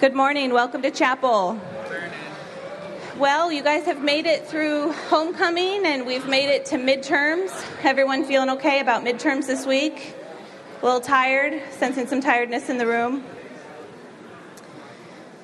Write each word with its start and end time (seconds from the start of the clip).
Good 0.00 0.14
morning. 0.14 0.52
Welcome 0.52 0.82
to 0.82 0.92
chapel. 0.92 1.60
Well, 3.18 3.50
you 3.50 3.64
guys 3.64 3.84
have 3.86 4.00
made 4.00 4.26
it 4.26 4.46
through 4.46 4.92
homecoming 4.92 5.84
and 5.84 6.06
we've 6.06 6.28
made 6.28 6.50
it 6.50 6.66
to 6.66 6.76
midterms. 6.76 7.50
Everyone 7.82 8.24
feeling 8.24 8.48
okay 8.50 8.78
about 8.78 9.02
midterms 9.02 9.48
this 9.48 9.66
week? 9.66 10.14
A 10.80 10.84
little 10.84 11.00
tired, 11.00 11.60
sensing 11.72 12.06
some 12.06 12.20
tiredness 12.20 12.68
in 12.68 12.78
the 12.78 12.86
room. 12.86 13.24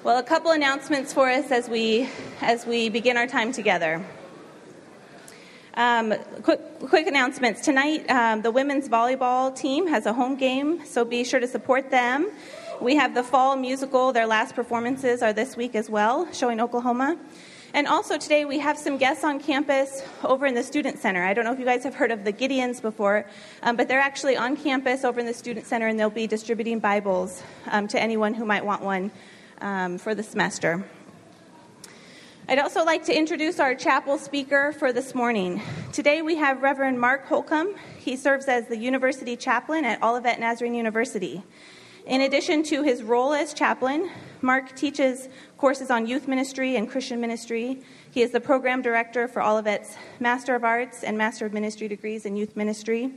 Well, 0.04 0.18
a 0.18 0.22
couple 0.22 0.52
announcements 0.52 1.12
for 1.12 1.28
us 1.28 1.50
as 1.50 1.68
we 1.68 2.08
as 2.40 2.64
we 2.64 2.90
begin 2.90 3.16
our 3.16 3.26
time 3.26 3.50
together. 3.50 4.06
Um, 5.76 6.14
quick, 6.44 6.60
quick 6.78 7.08
announcements. 7.08 7.60
Tonight, 7.62 8.08
um, 8.08 8.42
the 8.42 8.52
women's 8.52 8.88
volleyball 8.88 9.56
team 9.56 9.88
has 9.88 10.06
a 10.06 10.12
home 10.12 10.36
game, 10.36 10.86
so 10.86 11.04
be 11.04 11.24
sure 11.24 11.40
to 11.40 11.48
support 11.48 11.90
them. 11.90 12.30
We 12.80 12.96
have 12.96 13.14
the 13.14 13.22
fall 13.22 13.56
musical. 13.56 14.12
Their 14.12 14.26
last 14.26 14.54
performances 14.54 15.22
are 15.22 15.32
this 15.32 15.56
week 15.56 15.74
as 15.74 15.88
well, 15.88 16.30
showing 16.32 16.60
Oklahoma. 16.60 17.16
And 17.72 17.86
also 17.86 18.18
today 18.18 18.44
we 18.44 18.58
have 18.58 18.76
some 18.76 18.98
guests 18.98 19.24
on 19.24 19.40
campus 19.40 20.02
over 20.24 20.44
in 20.46 20.54
the 20.54 20.62
Student 20.62 20.98
Center. 20.98 21.22
I 21.22 21.34
don't 21.34 21.44
know 21.44 21.52
if 21.52 21.58
you 21.58 21.64
guys 21.64 21.84
have 21.84 21.94
heard 21.94 22.10
of 22.10 22.24
the 22.24 22.32
Gideons 22.32 22.82
before, 22.82 23.26
um, 23.62 23.76
but 23.76 23.88
they're 23.88 24.00
actually 24.00 24.36
on 24.36 24.56
campus 24.56 25.04
over 25.04 25.20
in 25.20 25.26
the 25.26 25.34
Student 25.34 25.66
Center 25.66 25.86
and 25.86 25.98
they'll 25.98 26.10
be 26.10 26.26
distributing 26.26 26.78
Bibles 26.78 27.42
um, 27.70 27.86
to 27.88 28.00
anyone 28.00 28.34
who 28.34 28.44
might 28.44 28.64
want 28.64 28.82
one 28.82 29.10
um, 29.60 29.98
for 29.98 30.14
the 30.14 30.22
semester. 30.22 30.84
I'd 32.48 32.58
also 32.58 32.84
like 32.84 33.04
to 33.06 33.16
introduce 33.16 33.58
our 33.60 33.74
chapel 33.74 34.18
speaker 34.18 34.72
for 34.72 34.92
this 34.92 35.14
morning. 35.14 35.62
Today 35.92 36.22
we 36.22 36.36
have 36.36 36.62
Reverend 36.62 37.00
Mark 37.00 37.26
Holcomb. 37.26 37.74
He 37.98 38.16
serves 38.16 38.46
as 38.46 38.66
the 38.66 38.76
university 38.76 39.36
chaplain 39.36 39.84
at 39.84 40.02
Olivet 40.02 40.38
Nazarene 40.40 40.74
University. 40.74 41.42
In 42.06 42.20
addition 42.20 42.62
to 42.64 42.82
his 42.82 43.02
role 43.02 43.32
as 43.32 43.54
chaplain, 43.54 44.10
Mark 44.42 44.76
teaches 44.76 45.30
courses 45.56 45.90
on 45.90 46.06
youth 46.06 46.28
ministry 46.28 46.76
and 46.76 46.90
Christian 46.90 47.18
ministry. 47.18 47.80
He 48.10 48.20
is 48.20 48.30
the 48.30 48.40
program 48.40 48.82
director 48.82 49.26
for 49.26 49.40
Olivet's 49.40 49.96
Master 50.20 50.54
of 50.54 50.64
Arts 50.64 51.02
and 51.02 51.16
Master 51.16 51.46
of 51.46 51.54
Ministry 51.54 51.88
degrees 51.88 52.26
in 52.26 52.36
youth 52.36 52.56
ministry. 52.56 53.10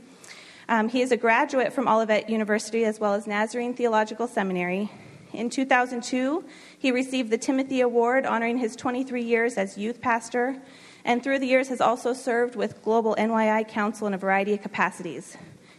Um, 0.70 0.88
he 0.88 1.02
is 1.02 1.12
a 1.12 1.18
graduate 1.18 1.74
from 1.74 1.86
Olivet 1.86 2.30
University 2.30 2.86
as 2.86 2.98
well 2.98 3.12
as 3.12 3.26
Nazarene 3.26 3.74
Theological 3.74 4.26
Seminary. 4.26 4.90
In 5.34 5.50
2002, 5.50 6.42
he 6.78 6.90
received 6.90 7.30
the 7.30 7.36
Timothy 7.36 7.82
Award 7.82 8.24
honoring 8.24 8.56
his 8.56 8.74
23 8.74 9.22
years 9.22 9.58
as 9.58 9.76
youth 9.76 10.00
pastor, 10.00 10.56
and 11.04 11.22
through 11.22 11.40
the 11.40 11.46
years 11.46 11.68
has 11.68 11.82
also 11.82 12.14
served 12.14 12.56
with 12.56 12.82
Global 12.82 13.14
NYI 13.18 13.68
Council 13.68 14.06
in 14.06 14.14
a 14.14 14.18
variety 14.18 14.54
of 14.54 14.62
capacities. 14.62 15.36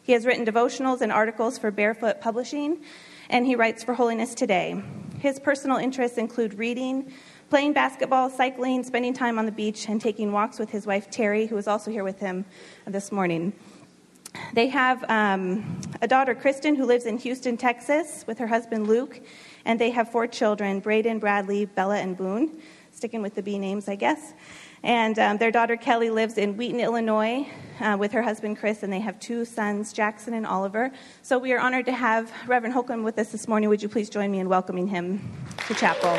He 0.10 0.14
has 0.14 0.26
written 0.26 0.44
devotionals 0.44 1.02
and 1.02 1.12
articles 1.12 1.60
for 1.60 1.70
Barefoot 1.70 2.20
Publishing, 2.20 2.82
and 3.30 3.46
he 3.46 3.56
writes 3.56 3.84
for 3.84 3.94
Holiness 3.94 4.34
Today. 4.34 4.82
His 5.20 5.40
personal 5.40 5.78
interests 5.78 6.18
include 6.18 6.56
reading, 6.56 7.14
playing 7.52 7.74
basketball, 7.74 8.32
cycling, 8.32 8.84
spending 8.84 9.14
time 9.14 9.38
on 9.38 9.46
the 9.46 9.52
beach, 9.52 9.88
and 9.88 10.02
taking 10.02 10.32
walks 10.32 10.58
with 10.58 10.72
his 10.72 10.88
wife 10.88 11.12
Terry, 11.12 11.46
who 11.46 11.56
is 11.58 11.68
also 11.68 11.92
here 11.92 12.04
with 12.04 12.20
him 12.20 12.44
this 12.88 13.12
morning. 13.12 13.54
They 14.54 14.66
have 14.70 15.06
um, 15.10 15.80
a 16.02 16.08
daughter, 16.08 16.34
Kristen, 16.34 16.73
who 16.73 16.88
lives 16.88 17.06
in 17.06 17.20
Houston, 17.20 17.56
Texas, 17.56 18.23
with 18.26 18.40
her 18.40 18.48
husband 18.48 18.88
Luke, 18.88 19.22
and 19.64 19.80
they 19.80 19.92
have 19.92 20.12
four 20.12 20.26
children 20.26 20.80
Braden, 20.80 21.20
Bradley, 21.20 21.66
Bella, 21.66 21.98
and 21.98 22.18
Boone. 22.18 22.60
Sticking 22.94 23.22
with 23.22 23.36
the 23.36 23.44
B 23.44 23.60
names, 23.60 23.88
I 23.88 23.94
guess. 23.94 24.34
And 24.84 25.20
um, 25.20 25.38
their 25.38 25.52
daughter 25.52 25.76
Kelly 25.76 26.10
lives 26.10 26.38
in 26.38 26.56
Wheaton, 26.56 26.80
Illinois, 26.80 27.48
uh, 27.82 27.98
with 28.00 28.14
her 28.14 28.22
husband 28.22 28.58
Chris, 28.58 28.82
and 28.84 28.92
they 28.92 29.00
have 29.00 29.20
two 29.20 29.44
sons, 29.44 29.92
Jackson 29.92 30.34
and 30.34 30.48
Oliver. 30.48 30.92
So 31.22 31.38
we 31.38 31.52
are 31.52 31.60
honored 31.60 31.86
to 31.88 31.92
have 31.92 32.32
Reverend 32.48 32.74
Holcomb 32.74 33.04
with 33.04 33.20
us 33.20 33.32
this 33.32 33.48
morning. 33.48 33.68
Would 33.70 33.84
you 33.84 33.90
please 33.90 34.10
join 34.10 34.32
me 34.32 34.40
in 34.40 34.48
welcoming 34.48 34.88
him 34.88 35.20
to 35.68 35.74
chapel? 35.74 36.14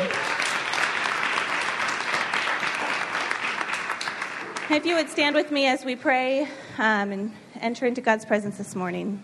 If 4.69 4.85
you 4.85 4.95
would 4.95 5.09
stand 5.09 5.35
with 5.35 5.51
me 5.51 5.65
as 5.65 5.83
we 5.83 5.95
pray 5.95 6.43
um, 6.77 7.11
and 7.11 7.33
enter 7.59 7.87
into 7.87 7.99
God's 7.99 8.25
presence 8.25 8.57
this 8.57 8.75
morning. 8.75 9.21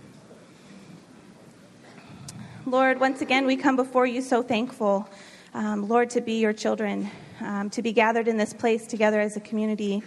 Lord, 2.66 3.00
once 3.00 3.22
again, 3.22 3.46
we 3.46 3.56
come 3.56 3.76
before 3.76 4.06
you 4.06 4.22
so 4.22 4.44
thankful, 4.44 5.08
um, 5.53 5.88
Lord, 5.88 6.09
to 6.12 6.22
be 6.22 6.34
your 6.34 6.53
children 6.53 7.09
um, 7.42 7.70
to 7.72 7.81
be 7.81 7.92
gathered 7.92 8.28
in 8.28 8.38
this 8.38 8.53
place 8.53 8.88
together 8.88 9.20
as 9.20 9.38
a 9.38 9.40
community, 9.40 10.03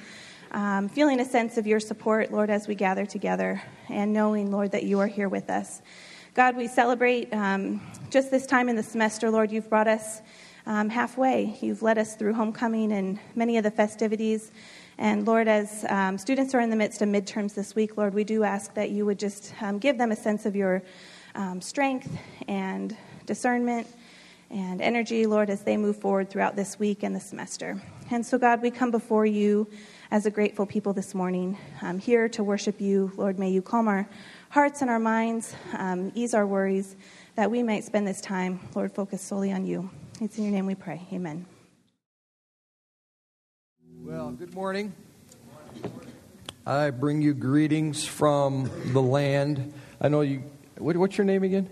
um, 0.52 0.88
feeling 0.88 1.20
a 1.20 1.24
sense 1.24 1.56
of 1.56 1.66
your 1.66 1.80
support, 1.80 2.32
Lord, 2.32 2.50
as 2.50 2.66
we 2.66 2.74
gather 2.74 3.06
together, 3.06 3.62
and 3.88 4.12
knowing, 4.12 4.50
Lord, 4.50 4.72
that 4.72 4.84
you 4.84 4.98
are 5.00 5.06
here 5.06 5.28
with 5.28 5.50
us. 5.50 5.82
God, 6.34 6.56
we 6.56 6.68
celebrate 6.68 7.32
um, 7.32 7.80
just 8.10 8.30
this 8.30 8.46
time 8.46 8.68
in 8.68 8.76
the 8.76 8.82
semester, 8.82 9.30
Lord, 9.30 9.50
you've 9.50 9.68
brought 9.68 9.88
us 9.88 10.22
um, 10.66 10.88
halfway. 10.88 11.56
You've 11.60 11.82
led 11.82 11.98
us 11.98 12.14
through 12.16 12.34
homecoming 12.34 12.92
and 12.92 13.18
many 13.34 13.56
of 13.56 13.64
the 13.64 13.70
festivities. 13.70 14.52
And 14.98 15.26
Lord, 15.26 15.48
as 15.48 15.84
um, 15.88 16.18
students 16.18 16.54
are 16.54 16.60
in 16.60 16.70
the 16.70 16.76
midst 16.76 17.02
of 17.02 17.08
midterms 17.08 17.54
this 17.54 17.74
week, 17.74 17.96
Lord, 17.96 18.14
we 18.14 18.24
do 18.24 18.44
ask 18.44 18.74
that 18.74 18.90
you 18.90 19.06
would 19.06 19.18
just 19.18 19.54
um, 19.60 19.78
give 19.78 19.98
them 19.98 20.12
a 20.12 20.16
sense 20.16 20.46
of 20.46 20.54
your 20.54 20.82
strength 21.60 22.10
and 22.48 22.96
discernment 23.24 23.86
and 24.50 24.82
energy, 24.82 25.26
Lord, 25.26 25.48
as 25.48 25.62
they 25.62 25.76
move 25.76 25.96
forward 25.96 26.28
throughout 26.28 26.56
this 26.56 26.78
week 26.78 27.02
and 27.02 27.14
the 27.14 27.20
semester. 27.20 27.80
And 28.10 28.26
so, 28.26 28.36
God, 28.36 28.62
we 28.62 28.70
come 28.70 28.90
before 28.90 29.24
you 29.24 29.68
as 30.10 30.26
a 30.26 30.30
grateful 30.30 30.66
people 30.66 30.92
this 30.92 31.14
morning, 31.14 31.56
um, 31.82 31.98
here 31.98 32.28
to 32.30 32.42
worship 32.42 32.80
you. 32.80 33.12
Lord, 33.16 33.38
may 33.38 33.50
you 33.50 33.62
calm 33.62 33.86
our 33.86 34.08
hearts 34.48 34.82
and 34.82 34.90
our 34.90 34.98
minds, 34.98 35.54
um, 35.78 36.10
ease 36.16 36.34
our 36.34 36.46
worries, 36.46 36.96
that 37.36 37.50
we 37.50 37.62
might 37.62 37.84
spend 37.84 38.08
this 38.08 38.20
time, 38.20 38.58
Lord, 38.74 38.92
focused 38.92 39.28
solely 39.28 39.52
on 39.52 39.64
you. 39.64 39.88
It's 40.20 40.36
in 40.36 40.44
your 40.44 40.52
name 40.52 40.66
we 40.66 40.74
pray. 40.74 41.06
Amen. 41.12 41.46
Well, 44.02 44.32
good 44.32 44.52
morning. 44.52 44.92
I 46.66 46.90
bring 46.90 47.22
you 47.22 47.34
greetings 47.34 48.04
from 48.04 48.68
the 48.86 49.00
land. 49.00 49.72
I 50.00 50.08
know 50.08 50.22
you. 50.22 50.42
What, 50.78 50.96
what's 50.96 51.16
your 51.16 51.24
name 51.24 51.44
again? 51.44 51.68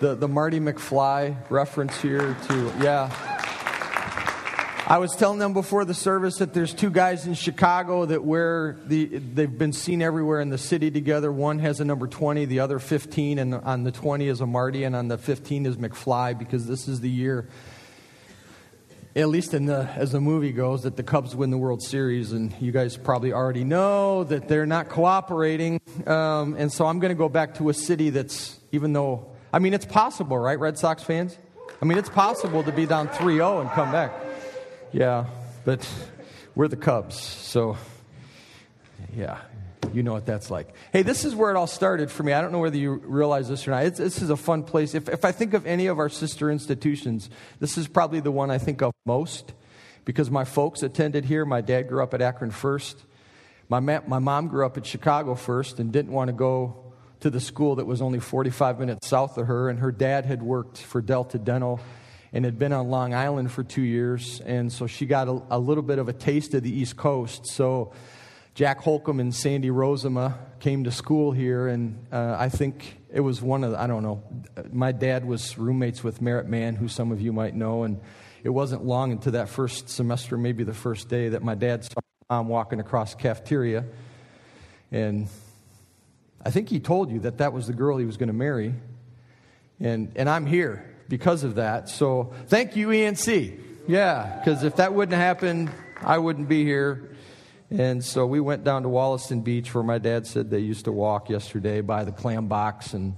The, 0.00 0.14
the 0.14 0.28
Marty 0.28 0.60
McFly 0.60 1.50
reference 1.50 2.00
here 2.00 2.36
to, 2.48 2.72
yeah. 2.80 3.10
I 4.88 4.98
was 4.98 5.16
telling 5.16 5.40
them 5.40 5.52
before 5.52 5.84
the 5.84 5.94
service 5.94 6.36
that 6.36 6.54
there's 6.54 6.72
two 6.72 6.90
guys 6.90 7.26
in 7.26 7.34
Chicago 7.34 8.04
that 8.04 8.22
wear 8.22 8.78
the, 8.86 9.06
they've 9.06 9.58
been 9.58 9.72
seen 9.72 10.00
everywhere 10.00 10.40
in 10.40 10.48
the 10.48 10.58
city 10.58 10.92
together. 10.92 11.32
One 11.32 11.58
has 11.58 11.80
a 11.80 11.84
number 11.84 12.06
20, 12.06 12.44
the 12.44 12.60
other 12.60 12.78
15, 12.78 13.38
and 13.40 13.54
on 13.54 13.82
the 13.82 13.90
20 13.90 14.28
is 14.28 14.40
a 14.40 14.46
Marty, 14.46 14.84
and 14.84 14.94
on 14.94 15.08
the 15.08 15.18
15 15.18 15.66
is 15.66 15.76
McFly, 15.76 16.38
because 16.38 16.66
this 16.66 16.86
is 16.86 17.00
the 17.00 17.10
year, 17.10 17.48
at 19.16 19.28
least 19.28 19.54
in 19.54 19.66
the, 19.66 19.90
as 19.96 20.12
the 20.12 20.20
movie 20.20 20.52
goes, 20.52 20.82
that 20.82 20.96
the 20.96 21.02
Cubs 21.02 21.34
win 21.34 21.50
the 21.50 21.58
World 21.58 21.82
Series, 21.82 22.30
and 22.30 22.54
you 22.60 22.70
guys 22.70 22.96
probably 22.96 23.32
already 23.32 23.64
know 23.64 24.22
that 24.24 24.46
they're 24.46 24.66
not 24.66 24.88
cooperating. 24.88 25.80
Um, 26.06 26.54
and 26.54 26.70
so 26.70 26.86
I'm 26.86 27.00
going 27.00 27.12
to 27.12 27.18
go 27.18 27.28
back 27.28 27.54
to 27.56 27.70
a 27.70 27.74
city 27.74 28.10
that's, 28.10 28.56
even 28.70 28.92
though 28.92 29.35
I 29.56 29.58
mean, 29.58 29.72
it's 29.72 29.86
possible, 29.86 30.36
right, 30.36 30.60
Red 30.60 30.76
Sox 30.76 31.02
fans? 31.02 31.38
I 31.80 31.86
mean, 31.86 31.96
it's 31.96 32.10
possible 32.10 32.62
to 32.62 32.72
be 32.72 32.84
down 32.84 33.08
3 33.08 33.36
0 33.36 33.62
and 33.62 33.70
come 33.70 33.90
back. 33.90 34.12
Yeah, 34.92 35.24
but 35.64 35.88
we're 36.54 36.68
the 36.68 36.76
Cubs, 36.76 37.18
so 37.18 37.78
yeah, 39.16 39.38
you 39.94 40.02
know 40.02 40.12
what 40.12 40.26
that's 40.26 40.50
like. 40.50 40.74
Hey, 40.92 41.00
this 41.00 41.24
is 41.24 41.34
where 41.34 41.50
it 41.50 41.56
all 41.56 41.66
started 41.66 42.10
for 42.10 42.22
me. 42.22 42.34
I 42.34 42.42
don't 42.42 42.52
know 42.52 42.58
whether 42.58 42.76
you 42.76 42.96
realize 42.96 43.48
this 43.48 43.66
or 43.66 43.70
not. 43.70 43.86
It's, 43.86 43.96
this 43.96 44.20
is 44.20 44.28
a 44.28 44.36
fun 44.36 44.62
place. 44.62 44.94
If, 44.94 45.08
if 45.08 45.24
I 45.24 45.32
think 45.32 45.54
of 45.54 45.64
any 45.64 45.86
of 45.86 45.98
our 45.98 46.10
sister 46.10 46.50
institutions, 46.50 47.30
this 47.58 47.78
is 47.78 47.88
probably 47.88 48.20
the 48.20 48.30
one 48.30 48.50
I 48.50 48.58
think 48.58 48.82
of 48.82 48.92
most 49.06 49.54
because 50.04 50.30
my 50.30 50.44
folks 50.44 50.82
attended 50.82 51.24
here. 51.24 51.46
My 51.46 51.62
dad 51.62 51.88
grew 51.88 52.02
up 52.02 52.12
at 52.12 52.20
Akron 52.20 52.50
First. 52.50 53.04
My, 53.70 53.80
ma- 53.80 54.02
my 54.06 54.18
mom 54.18 54.48
grew 54.48 54.66
up 54.66 54.76
at 54.76 54.84
Chicago 54.84 55.34
First 55.34 55.78
and 55.78 55.90
didn't 55.90 56.12
want 56.12 56.28
to 56.28 56.34
go 56.34 56.85
to 57.20 57.30
the 57.30 57.40
school 57.40 57.76
that 57.76 57.86
was 57.86 58.02
only 58.02 58.20
45 58.20 58.78
minutes 58.78 59.06
south 59.06 59.38
of 59.38 59.46
her, 59.46 59.68
and 59.68 59.78
her 59.80 59.92
dad 59.92 60.26
had 60.26 60.42
worked 60.42 60.78
for 60.78 61.00
Delta 61.00 61.38
Dental 61.38 61.80
and 62.32 62.44
had 62.44 62.58
been 62.58 62.72
on 62.72 62.88
Long 62.88 63.14
Island 63.14 63.50
for 63.50 63.62
two 63.62 63.82
years, 63.82 64.40
and 64.40 64.72
so 64.72 64.86
she 64.86 65.06
got 65.06 65.28
a, 65.28 65.42
a 65.50 65.58
little 65.58 65.82
bit 65.82 65.98
of 65.98 66.08
a 66.08 66.12
taste 66.12 66.54
of 66.54 66.62
the 66.62 66.70
East 66.70 66.96
Coast. 66.96 67.46
So 67.46 67.92
Jack 68.54 68.80
Holcomb 68.80 69.20
and 69.20 69.34
Sandy 69.34 69.68
Rosema 69.68 70.34
came 70.60 70.84
to 70.84 70.90
school 70.90 71.32
here, 71.32 71.68
and 71.68 72.06
uh, 72.12 72.36
I 72.38 72.48
think 72.48 72.98
it 73.12 73.20
was 73.20 73.40
one 73.40 73.64
of 73.64 73.72
the, 73.72 73.80
I 73.80 73.86
don't 73.86 74.02
know. 74.02 74.22
My 74.70 74.92
dad 74.92 75.24
was 75.24 75.56
roommates 75.56 76.04
with 76.04 76.20
Merritt 76.20 76.46
Mann, 76.46 76.74
who 76.74 76.88
some 76.88 77.12
of 77.12 77.20
you 77.20 77.32
might 77.32 77.54
know, 77.54 77.84
and 77.84 78.00
it 78.42 78.50
wasn't 78.50 78.84
long 78.84 79.12
into 79.12 79.32
that 79.32 79.48
first 79.48 79.88
semester, 79.88 80.36
maybe 80.36 80.64
the 80.64 80.74
first 80.74 81.08
day, 81.08 81.30
that 81.30 81.42
my 81.42 81.54
dad 81.54 81.84
saw 81.84 82.00
mom 82.28 82.48
walking 82.48 82.80
across 82.80 83.14
cafeteria, 83.14 83.84
and 84.90 85.28
I 86.46 86.50
think 86.50 86.68
he 86.68 86.78
told 86.78 87.10
you 87.10 87.20
that 87.20 87.38
that 87.38 87.52
was 87.52 87.66
the 87.66 87.72
girl 87.72 87.98
he 87.98 88.06
was 88.06 88.16
going 88.16 88.28
to 88.28 88.32
marry. 88.32 88.72
And, 89.80 90.12
and 90.14 90.28
I'm 90.28 90.46
here 90.46 90.94
because 91.08 91.42
of 91.42 91.56
that. 91.56 91.88
So 91.88 92.32
thank 92.46 92.76
you, 92.76 92.88
ENC. 92.88 93.58
Yeah, 93.88 94.38
because 94.38 94.62
if 94.62 94.76
that 94.76 94.94
wouldn't 94.94 95.18
happen, 95.18 95.70
I 96.00 96.18
wouldn't 96.18 96.48
be 96.48 96.64
here. 96.64 97.16
And 97.70 98.04
so 98.04 98.26
we 98.26 98.38
went 98.38 98.62
down 98.62 98.84
to 98.84 98.88
Wollaston 98.88 99.40
Beach 99.40 99.74
where 99.74 99.82
my 99.82 99.98
dad 99.98 100.24
said 100.26 100.50
they 100.50 100.60
used 100.60 100.84
to 100.84 100.92
walk 100.92 101.30
yesterday 101.30 101.80
by 101.80 102.04
the 102.04 102.12
clam 102.12 102.46
box 102.46 102.94
and 102.94 103.16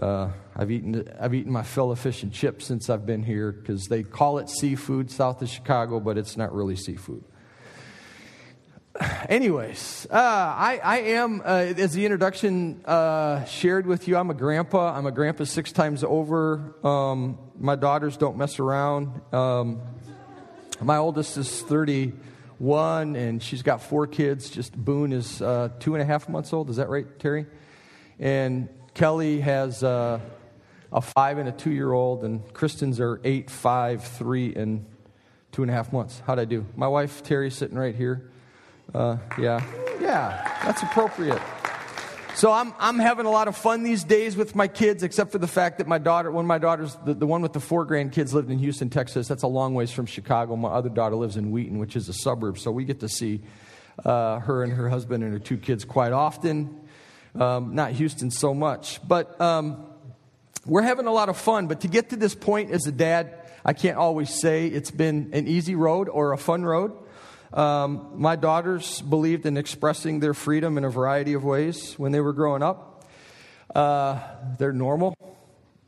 Uh, 0.00 0.30
I've 0.54 0.70
eaten 0.70 1.08
I've 1.18 1.34
eaten 1.34 1.50
my 1.50 1.62
fill 1.64 1.90
of 1.90 1.98
fish 1.98 2.22
and 2.22 2.30
chips 2.32 2.66
since 2.66 2.90
I've 2.90 3.06
been 3.06 3.22
here 3.22 3.52
because 3.52 3.88
they 3.88 4.02
call 4.02 4.38
it 4.38 4.48
seafood 4.50 5.10
south 5.10 5.40
of 5.42 5.48
Chicago, 5.48 5.98
but 5.98 6.18
it's 6.18 6.36
not 6.36 6.54
really 6.54 6.76
seafood. 6.76 7.24
Anyways, 9.28 10.06
uh, 10.10 10.14
I, 10.14 10.80
I 10.82 10.98
am, 10.98 11.42
uh, 11.44 11.72
as 11.76 11.92
the 11.92 12.04
introduction 12.04 12.82
uh, 12.84 13.44
shared 13.44 13.86
with 13.86 14.08
you, 14.08 14.16
I'm 14.16 14.30
a 14.30 14.34
grandpa. 14.34 14.96
I'm 14.96 15.06
a 15.06 15.12
grandpa 15.12 15.44
six 15.44 15.72
times 15.72 16.04
over. 16.04 16.74
Um, 16.84 17.38
my 17.58 17.76
daughters 17.76 18.16
don't 18.16 18.36
mess 18.36 18.58
around. 18.58 19.20
Um, 19.32 19.80
my 20.80 20.96
oldest 20.96 21.36
is 21.36 21.62
31, 21.62 23.16
and 23.16 23.42
she's 23.42 23.62
got 23.62 23.82
four 23.82 24.06
kids. 24.06 24.50
Just 24.50 24.76
Boone 24.76 25.12
is 25.12 25.42
uh, 25.42 25.70
two 25.80 25.94
and 25.94 26.02
a 26.02 26.06
half 26.06 26.28
months 26.28 26.52
old. 26.52 26.70
Is 26.70 26.76
that 26.76 26.88
right, 26.88 27.06
Terry? 27.18 27.46
And 28.18 28.68
Kelly 28.94 29.40
has 29.40 29.82
uh, 29.82 30.20
a 30.92 31.00
five 31.00 31.38
and 31.38 31.48
a 31.48 31.52
two 31.52 31.70
year 31.70 31.92
old, 31.92 32.24
and 32.24 32.52
Kristen's 32.52 33.00
are 33.00 33.20
eight, 33.24 33.50
five, 33.50 34.04
three, 34.04 34.54
and 34.54 34.86
two 35.52 35.62
and 35.62 35.70
a 35.70 35.74
half 35.74 35.92
months. 35.92 36.20
How'd 36.26 36.38
I 36.38 36.44
do? 36.44 36.66
My 36.76 36.88
wife, 36.88 37.22
Terry, 37.22 37.50
sitting 37.50 37.78
right 37.78 37.94
here. 37.94 38.30
Uh, 38.94 39.18
yeah, 39.38 39.62
yeah, 40.00 40.60
that's 40.64 40.82
appropriate. 40.82 41.40
So 42.34 42.52
I'm, 42.52 42.72
I'm 42.78 43.00
having 43.00 43.26
a 43.26 43.30
lot 43.30 43.48
of 43.48 43.56
fun 43.56 43.82
these 43.82 44.04
days 44.04 44.36
with 44.36 44.54
my 44.54 44.68
kids, 44.68 45.02
except 45.02 45.32
for 45.32 45.38
the 45.38 45.48
fact 45.48 45.78
that 45.78 45.88
my 45.88 45.98
daughter, 45.98 46.30
one 46.30 46.44
of 46.44 46.46
my 46.46 46.58
daughters, 46.58 46.96
the, 47.04 47.12
the 47.12 47.26
one 47.26 47.42
with 47.42 47.52
the 47.52 47.58
four 47.58 47.84
grandkids 47.84 48.32
lived 48.32 48.48
in 48.48 48.58
Houston, 48.58 48.90
Texas. 48.90 49.26
That's 49.26 49.42
a 49.42 49.48
long 49.48 49.74
ways 49.74 49.90
from 49.90 50.06
Chicago. 50.06 50.54
My 50.54 50.68
other 50.68 50.88
daughter 50.88 51.16
lives 51.16 51.36
in 51.36 51.50
Wheaton, 51.50 51.78
which 51.78 51.96
is 51.96 52.08
a 52.08 52.12
suburb. 52.12 52.56
So 52.58 52.70
we 52.70 52.84
get 52.84 53.00
to 53.00 53.08
see 53.08 53.40
uh, 54.04 54.38
her 54.38 54.62
and 54.62 54.72
her 54.72 54.88
husband 54.88 55.24
and 55.24 55.32
her 55.32 55.40
two 55.40 55.56
kids 55.58 55.84
quite 55.84 56.12
often. 56.12 56.80
Um, 57.34 57.74
not 57.74 57.90
Houston 57.92 58.30
so 58.30 58.54
much. 58.54 59.00
But 59.06 59.40
um, 59.40 59.84
we're 60.64 60.82
having 60.82 61.06
a 61.06 61.12
lot 61.12 61.28
of 61.28 61.36
fun. 61.36 61.66
But 61.66 61.80
to 61.80 61.88
get 61.88 62.10
to 62.10 62.16
this 62.16 62.36
point 62.36 62.70
as 62.70 62.86
a 62.86 62.92
dad, 62.92 63.34
I 63.64 63.72
can't 63.72 63.96
always 63.96 64.32
say 64.40 64.68
it's 64.68 64.92
been 64.92 65.30
an 65.32 65.48
easy 65.48 65.74
road 65.74 66.08
or 66.08 66.32
a 66.32 66.38
fun 66.38 66.64
road. 66.64 66.92
Um, 67.52 68.12
my 68.14 68.36
daughters 68.36 69.00
believed 69.00 69.46
in 69.46 69.56
expressing 69.56 70.20
their 70.20 70.34
freedom 70.34 70.76
in 70.76 70.84
a 70.84 70.90
variety 70.90 71.32
of 71.32 71.44
ways 71.44 71.94
when 71.98 72.12
they 72.12 72.20
were 72.20 72.32
growing 72.32 72.62
up. 72.62 73.06
Uh, 73.74 74.20
they're 74.58 74.72
normal. 74.72 75.14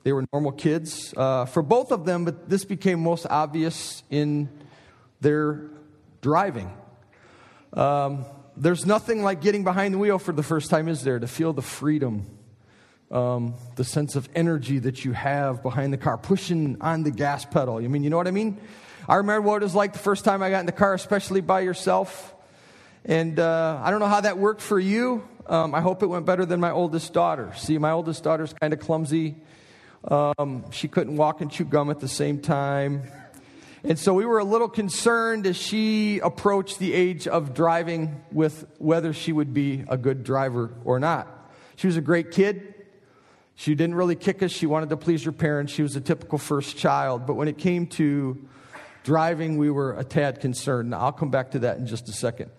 They 0.03 0.13
were 0.13 0.25
normal 0.33 0.53
kids 0.53 1.13
uh, 1.17 1.45
for 1.45 1.63
both 1.63 1.93
of 1.93 2.07
them, 2.07 2.25
but 2.25 2.49
this 2.49 2.65
became 2.65 3.03
most 3.03 3.27
obvious 3.29 4.03
in 4.09 4.49
their 5.21 5.71
driving. 6.23 6.73
Um, 7.75 8.25
there's 8.57 8.87
nothing 8.87 9.23
like 9.23 9.43
getting 9.43 9.65
behind 9.65 9.95
the 9.95 9.99
wheel 9.99 10.19
for 10.19 10.33
the 10.33 10.43
first 10.43 10.71
time, 10.71 10.89
is 10.89 11.03
there? 11.03 11.19
To 11.19 11.27
feel 11.27 11.53
the 11.53 11.63
freedom, 11.63 12.27
um, 13.11 13.55
the 13.77 13.85
sense 13.85 14.17
of 14.17 14.29
energy 14.35 14.79
that 14.79 15.05
you 15.05 15.13
have 15.13 15.63
behind 15.63 15.93
the 15.93 15.99
car, 15.99 16.17
pushing 16.17 16.79
on 16.81 17.03
the 17.03 17.11
gas 17.11 17.45
pedal. 17.45 17.77
I 17.77 17.87
mean, 17.87 18.03
you 18.03 18.11
know 18.11 18.17
what 18.17 18.29
I 18.29 18.33
mean? 18.33 18.59
I 19.11 19.17
remember 19.17 19.49
what 19.49 19.61
it 19.61 19.65
was 19.65 19.75
like 19.75 19.93
the 19.93 19.99
first 19.99 20.25
time 20.25 20.41
I 20.41 20.51
got 20.51 20.61
in 20.61 20.67
the 20.67 20.73
car, 20.73 20.95
especially 20.95 21.41
by 21.41 21.63
yourself. 21.63 22.33
And 23.05 23.41
uh, 23.41 23.81
I 23.83 23.91
don't 23.91 23.99
know 23.99 24.07
how 24.07 24.21
that 24.21 24.39
worked 24.39 24.61
for 24.61 24.79
you. 24.79 25.27
Um, 25.49 25.75
I 25.75 25.81
hope 25.81 26.05
it 26.05 26.07
went 26.07 26.27
better 26.27 26.47
than 26.47 26.61
my 26.61 26.71
oldest 26.71 27.13
daughter. 27.13 27.53
See, 27.57 27.77
my 27.79 27.91
oldest 27.91 28.23
daughter's 28.23 28.53
kind 28.53 28.73
of 28.73 28.79
clumsy. 28.79 29.35
Um, 30.05 30.71
she 30.71 30.87
couldn't 30.87 31.17
walk 31.17 31.41
and 31.41 31.51
chew 31.51 31.65
gum 31.65 31.91
at 31.91 31.99
the 31.99 32.07
same 32.07 32.41
time. 32.41 33.03
And 33.83 33.99
so 33.99 34.15
we 34.15 34.25
were 34.25 34.39
a 34.39 34.45
little 34.45 34.69
concerned 34.69 35.45
as 35.45 35.57
she 35.57 36.21
approached 36.21 36.79
the 36.79 36.95
age 36.95 37.27
of 37.27 37.53
driving 37.53 38.23
with 38.31 38.65
whether 38.79 39.13
she 39.13 39.33
would 39.33 39.53
be 39.53 39.85
a 39.89 39.97
good 39.97 40.23
driver 40.23 40.73
or 40.85 41.01
not. 41.01 41.27
She 41.75 41.89
was 41.89 41.97
a 41.97 42.01
great 42.01 42.31
kid. 42.31 42.75
She 43.57 43.75
didn't 43.75 43.97
really 43.97 44.15
kick 44.15 44.41
us. 44.41 44.53
She 44.53 44.67
wanted 44.67 44.91
to 44.91 44.97
please 44.97 45.25
her 45.25 45.33
parents. 45.33 45.73
She 45.73 45.83
was 45.83 45.97
a 45.97 46.01
typical 46.01 46.39
first 46.39 46.77
child. 46.77 47.27
But 47.27 47.35
when 47.35 47.49
it 47.49 47.59
came 47.59 47.89
to 47.89 48.47
driving, 49.05 49.59
we 49.59 49.71
were 49.71 49.93
a 49.99 50.05
tad 50.05 50.41
concerned. 50.41 50.91
Now, 50.91 51.01
I'll 51.01 51.13
come 51.13 51.31
back 51.31 51.53
to 51.53 51.61
that 51.61 51.79
in 51.79 51.87
just 51.87 52.09
a 52.09 52.13
second. 52.13 52.51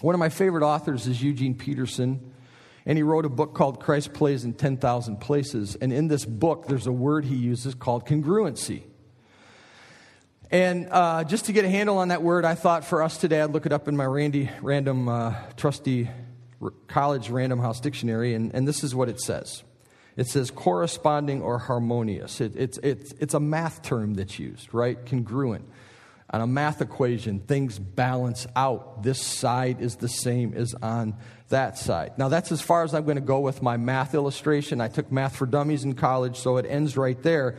One 0.00 0.14
of 0.14 0.18
my 0.18 0.28
favorite 0.28 0.62
authors 0.62 1.06
is 1.06 1.22
Eugene 1.22 1.54
Peterson, 1.54 2.32
and 2.84 2.98
he 2.98 3.02
wrote 3.02 3.24
a 3.24 3.30
book 3.30 3.54
called 3.54 3.80
Christ 3.80 4.12
Plays 4.12 4.44
in 4.44 4.54
10,000 4.54 5.16
Places. 5.16 5.76
And 5.76 5.92
in 5.92 6.08
this 6.08 6.24
book, 6.24 6.66
there's 6.66 6.86
a 6.86 6.92
word 6.92 7.24
he 7.24 7.36
uses 7.36 7.74
called 7.74 8.06
congruency. 8.06 8.82
And 10.50 10.88
uh, 10.90 11.24
just 11.24 11.46
to 11.46 11.52
get 11.52 11.64
a 11.64 11.68
handle 11.68 11.98
on 11.98 12.08
that 12.08 12.22
word, 12.22 12.44
I 12.44 12.54
thought 12.54 12.84
for 12.84 13.02
us 13.02 13.16
today, 13.16 13.40
I'd 13.40 13.50
look 13.50 13.66
it 13.66 13.72
up 13.72 13.88
in 13.88 13.96
my 13.96 14.04
Randy 14.04 14.50
random 14.62 15.08
uh, 15.08 15.34
trusty 15.56 16.08
college 16.86 17.30
random 17.30 17.58
house 17.58 17.80
dictionary, 17.80 18.34
and, 18.34 18.54
and 18.54 18.66
this 18.66 18.84
is 18.84 18.94
what 18.94 19.08
it 19.08 19.20
says. 19.20 19.64
It 20.16 20.28
says 20.28 20.50
corresponding 20.50 21.42
or 21.42 21.58
harmonious. 21.58 22.40
It, 22.40 22.56
it's, 22.56 22.78
it's, 22.78 23.12
it's 23.20 23.34
a 23.34 23.40
math 23.40 23.82
term 23.82 24.14
that's 24.14 24.38
used, 24.38 24.72
right? 24.72 25.04
Congruent. 25.04 25.68
On 26.30 26.40
a 26.40 26.46
math 26.46 26.80
equation, 26.80 27.38
things 27.38 27.78
balance 27.78 28.46
out. 28.56 29.02
This 29.02 29.22
side 29.22 29.80
is 29.80 29.96
the 29.96 30.08
same 30.08 30.54
as 30.54 30.74
on 30.74 31.14
that 31.50 31.78
side. 31.78 32.18
Now, 32.18 32.28
that's 32.28 32.50
as 32.50 32.60
far 32.60 32.82
as 32.82 32.94
I'm 32.94 33.04
going 33.04 33.16
to 33.16 33.20
go 33.20 33.40
with 33.40 33.62
my 33.62 33.76
math 33.76 34.14
illustration. 34.14 34.80
I 34.80 34.88
took 34.88 35.12
math 35.12 35.36
for 35.36 35.46
dummies 35.46 35.84
in 35.84 35.94
college, 35.94 36.36
so 36.38 36.56
it 36.56 36.66
ends 36.68 36.96
right 36.96 37.22
there. 37.22 37.58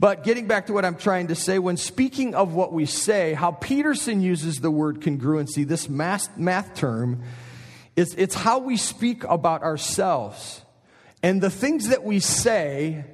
But 0.00 0.24
getting 0.24 0.48
back 0.48 0.66
to 0.66 0.72
what 0.72 0.84
I'm 0.84 0.96
trying 0.96 1.28
to 1.28 1.34
say, 1.34 1.58
when 1.58 1.76
speaking 1.76 2.34
of 2.34 2.54
what 2.54 2.72
we 2.72 2.86
say, 2.86 3.34
how 3.34 3.52
Peterson 3.52 4.22
uses 4.22 4.56
the 4.56 4.70
word 4.70 5.02
congruency, 5.02 5.68
this 5.68 5.88
math, 5.88 6.36
math 6.36 6.74
term, 6.74 7.22
is 7.94 8.14
it's 8.16 8.34
how 8.34 8.58
we 8.58 8.78
speak 8.78 9.22
about 9.24 9.62
ourselves 9.62 10.62
and 11.22 11.40
the 11.40 11.50
things 11.50 11.88
that 11.88 12.04
we 12.04 12.20
say 12.20 13.04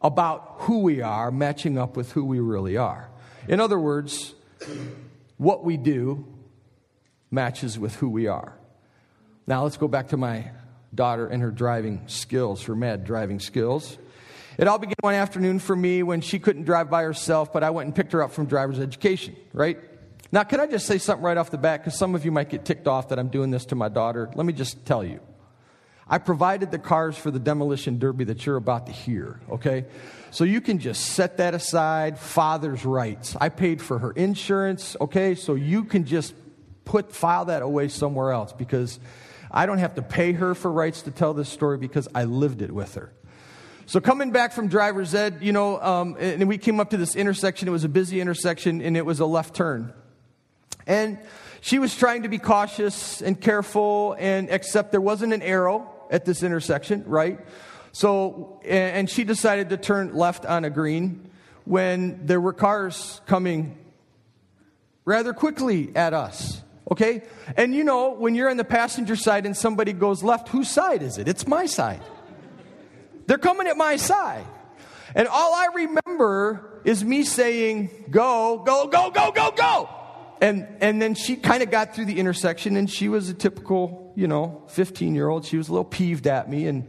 about 0.00 0.56
who 0.58 0.80
we 0.80 1.00
are 1.00 1.30
matching 1.30 1.78
up 1.78 1.96
with 1.96 2.12
who 2.12 2.24
we 2.24 2.40
really 2.40 2.76
are. 2.76 3.08
In 3.48 3.60
other 3.60 3.78
words, 3.78 4.34
what 5.38 5.64
we 5.64 5.76
do 5.76 6.26
matches 7.30 7.78
with 7.78 7.96
who 7.96 8.08
we 8.08 8.26
are. 8.26 8.56
Now, 9.46 9.64
let's 9.64 9.76
go 9.76 9.88
back 9.88 10.08
to 10.08 10.16
my 10.16 10.50
daughter 10.94 11.26
and 11.26 11.42
her 11.42 11.50
driving 11.50 12.06
skills, 12.06 12.64
her 12.64 12.74
mad 12.74 13.04
driving 13.04 13.40
skills. 13.40 13.98
It 14.56 14.68
all 14.68 14.78
began 14.78 14.94
one 15.00 15.14
afternoon 15.14 15.58
for 15.58 15.74
me 15.74 16.02
when 16.02 16.20
she 16.20 16.38
couldn't 16.38 16.64
drive 16.64 16.88
by 16.88 17.02
herself, 17.02 17.52
but 17.52 17.64
I 17.64 17.70
went 17.70 17.86
and 17.86 17.94
picked 17.94 18.12
her 18.12 18.22
up 18.22 18.32
from 18.32 18.46
driver's 18.46 18.78
education, 18.78 19.36
right? 19.52 19.78
Now, 20.30 20.44
can 20.44 20.60
I 20.60 20.66
just 20.66 20.86
say 20.86 20.98
something 20.98 21.24
right 21.24 21.36
off 21.36 21.50
the 21.50 21.58
bat? 21.58 21.80
Because 21.80 21.98
some 21.98 22.14
of 22.14 22.24
you 22.24 22.32
might 22.32 22.48
get 22.48 22.64
ticked 22.64 22.86
off 22.86 23.08
that 23.08 23.18
I'm 23.18 23.28
doing 23.28 23.50
this 23.50 23.66
to 23.66 23.74
my 23.74 23.88
daughter. 23.88 24.30
Let 24.34 24.46
me 24.46 24.52
just 24.52 24.84
tell 24.86 25.04
you. 25.04 25.20
I 26.14 26.18
provided 26.18 26.70
the 26.70 26.78
cars 26.78 27.16
for 27.16 27.32
the 27.32 27.40
demolition 27.40 27.98
derby 27.98 28.22
that 28.26 28.46
you're 28.46 28.54
about 28.54 28.86
to 28.86 28.92
hear, 28.92 29.40
okay? 29.50 29.86
So 30.30 30.44
you 30.44 30.60
can 30.60 30.78
just 30.78 31.06
set 31.06 31.38
that 31.38 31.54
aside, 31.54 32.20
father's 32.20 32.84
rights. 32.84 33.36
I 33.40 33.48
paid 33.48 33.82
for 33.82 33.98
her 33.98 34.12
insurance, 34.12 34.96
okay? 35.00 35.34
So 35.34 35.56
you 35.56 35.82
can 35.82 36.04
just 36.04 36.32
put 36.84 37.12
file 37.12 37.46
that 37.46 37.62
away 37.62 37.88
somewhere 37.88 38.30
else 38.30 38.52
because 38.52 39.00
I 39.50 39.66
don't 39.66 39.78
have 39.78 39.96
to 39.96 40.02
pay 40.02 40.30
her 40.34 40.54
for 40.54 40.70
rights 40.70 41.02
to 41.02 41.10
tell 41.10 41.34
this 41.34 41.48
story 41.48 41.78
because 41.78 42.06
I 42.14 42.26
lived 42.26 42.62
it 42.62 42.70
with 42.70 42.94
her. 42.94 43.12
So 43.86 44.00
coming 44.00 44.30
back 44.30 44.52
from 44.52 44.68
driver's 44.68 45.16
ed, 45.16 45.38
you 45.40 45.50
know, 45.50 45.82
um, 45.82 46.16
and 46.20 46.46
we 46.46 46.58
came 46.58 46.78
up 46.78 46.90
to 46.90 46.96
this 46.96 47.16
intersection. 47.16 47.66
It 47.66 47.72
was 47.72 47.82
a 47.82 47.88
busy 47.88 48.20
intersection, 48.20 48.82
and 48.82 48.96
it 48.96 49.04
was 49.04 49.18
a 49.18 49.26
left 49.26 49.56
turn. 49.56 49.92
And 50.86 51.18
she 51.60 51.80
was 51.80 51.96
trying 51.96 52.22
to 52.22 52.28
be 52.28 52.38
cautious 52.38 53.20
and 53.20 53.40
careful, 53.40 54.14
and 54.16 54.48
except 54.48 54.92
there 54.92 55.00
wasn't 55.00 55.32
an 55.32 55.42
arrow 55.42 55.90
at 56.10 56.24
this 56.24 56.42
intersection, 56.42 57.04
right? 57.06 57.40
So, 57.92 58.60
and 58.64 59.08
she 59.08 59.24
decided 59.24 59.70
to 59.70 59.76
turn 59.76 60.14
left 60.14 60.44
on 60.44 60.64
a 60.64 60.70
green 60.70 61.30
when 61.64 62.26
there 62.26 62.40
were 62.40 62.52
cars 62.52 63.20
coming 63.26 63.78
rather 65.04 65.32
quickly 65.32 65.94
at 65.94 66.12
us. 66.12 66.60
Okay? 66.90 67.22
And 67.56 67.74
you 67.74 67.84
know, 67.84 68.10
when 68.10 68.34
you're 68.34 68.50
on 68.50 68.56
the 68.56 68.64
passenger 68.64 69.16
side 69.16 69.46
and 69.46 69.56
somebody 69.56 69.92
goes 69.92 70.22
left, 70.22 70.48
whose 70.48 70.70
side 70.70 71.02
is 71.02 71.18
it? 71.18 71.28
It's 71.28 71.46
my 71.46 71.66
side. 71.66 72.02
They're 73.26 73.38
coming 73.38 73.66
at 73.66 73.76
my 73.76 73.96
side. 73.96 74.44
And 75.14 75.28
all 75.28 75.54
I 75.54 75.68
remember 75.74 76.80
is 76.84 77.04
me 77.04 77.22
saying, 77.22 78.06
go, 78.10 78.62
go, 78.66 78.88
go, 78.88 79.10
go, 79.10 79.30
go, 79.32 79.52
go. 79.56 79.88
And, 80.44 80.68
and 80.82 81.00
then 81.00 81.14
she 81.14 81.36
kind 81.36 81.62
of 81.62 81.70
got 81.70 81.94
through 81.94 82.04
the 82.04 82.20
intersection 82.20 82.76
and 82.76 82.90
she 82.90 83.08
was 83.08 83.30
a 83.30 83.34
typical, 83.34 84.12
you 84.14 84.28
know, 84.28 84.62
15 84.68 85.14
year 85.14 85.26
old. 85.26 85.46
She 85.46 85.56
was 85.56 85.70
a 85.70 85.72
little 85.72 85.86
peeved 85.86 86.26
at 86.26 86.50
me 86.50 86.66
and 86.66 86.86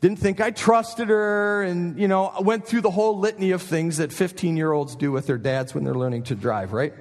didn't 0.00 0.20
think 0.20 0.40
I 0.40 0.52
trusted 0.52 1.08
her. 1.08 1.64
And, 1.64 1.98
you 1.98 2.06
know, 2.06 2.32
went 2.40 2.68
through 2.68 2.82
the 2.82 2.90
whole 2.92 3.18
litany 3.18 3.50
of 3.50 3.62
things 3.62 3.96
that 3.96 4.12
15 4.12 4.56
year 4.56 4.70
olds 4.70 4.94
do 4.94 5.10
with 5.10 5.26
their 5.26 5.38
dads 5.38 5.74
when 5.74 5.82
they're 5.82 5.92
learning 5.92 6.22
to 6.24 6.36
drive, 6.36 6.72
right? 6.72 6.94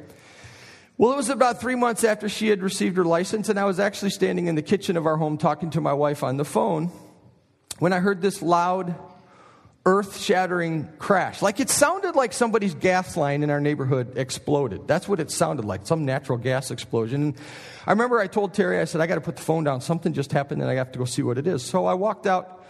Well, 0.98 1.14
it 1.14 1.16
was 1.16 1.30
about 1.30 1.62
three 1.62 1.76
months 1.76 2.04
after 2.04 2.28
she 2.28 2.48
had 2.48 2.64
received 2.64 2.98
her 2.98 3.06
license, 3.06 3.48
and 3.48 3.60
I 3.60 3.66
was 3.66 3.80
actually 3.80 4.10
standing 4.10 4.48
in 4.48 4.56
the 4.56 4.64
kitchen 4.64 4.98
of 4.98 5.06
our 5.06 5.16
home 5.16 5.38
talking 5.38 5.70
to 5.72 5.82
my 5.82 5.94
wife 5.94 6.24
on 6.24 6.38
the 6.38 6.46
phone 6.46 6.90
when 7.78 7.94
I 7.94 8.00
heard 8.00 8.20
this 8.20 8.42
loud, 8.42 8.96
earth 9.88 10.20
shattering 10.20 10.90
crash. 11.00 11.42
Like 11.42 11.62
it 11.62 11.70
sounded 11.70 12.14
like 12.14 12.34
somebody's 12.34 12.76
gas 12.76 13.16
line 13.16 13.42
in 13.42 13.50
our 13.50 13.62
neighborhood 13.62 14.18
exploded. 14.18 14.86
That's 14.86 15.08
what 15.08 15.22
it 15.22 15.32
sounded 15.32 15.64
like, 15.64 15.88
some 15.88 16.04
natural 16.04 16.38
gas 16.38 16.72
explosion. 16.72 17.24
And 17.24 17.36
I 17.86 17.92
remember 17.92 18.20
I 18.20 18.28
told 18.28 18.54
Terry, 18.54 18.82
I 18.82 18.84
said, 18.84 19.00
I 19.00 19.08
got 19.08 19.16
to 19.16 19.22
put 19.22 19.38
the 19.38 19.42
phone 19.42 19.64
down. 19.64 19.80
Something 19.80 20.12
just 20.12 20.34
happened 20.34 20.62
and 20.62 20.70
I 20.70 20.76
have 20.76 20.92
to 20.92 21.00
go 21.00 21.06
see 21.06 21.22
what 21.22 21.38
it 21.38 21.48
is. 21.48 21.64
So 21.64 21.86
I 21.86 21.94
walked 21.94 22.28
out 22.28 22.66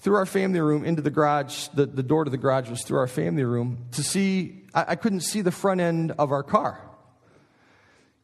through 0.00 0.16
our 0.16 0.26
family 0.26 0.58
room 0.58 0.84
into 0.84 1.02
the 1.02 1.10
garage. 1.10 1.68
The, 1.68 1.86
the 1.86 2.02
door 2.02 2.24
to 2.24 2.30
the 2.30 2.36
garage 2.36 2.68
was 2.68 2.82
through 2.82 2.98
our 2.98 3.06
family 3.06 3.44
room 3.44 3.86
to 3.92 4.02
see, 4.02 4.64
I, 4.74 4.86
I 4.88 4.96
couldn't 4.96 5.20
see 5.20 5.42
the 5.42 5.52
front 5.52 5.80
end 5.80 6.14
of 6.18 6.32
our 6.32 6.42
car 6.42 6.80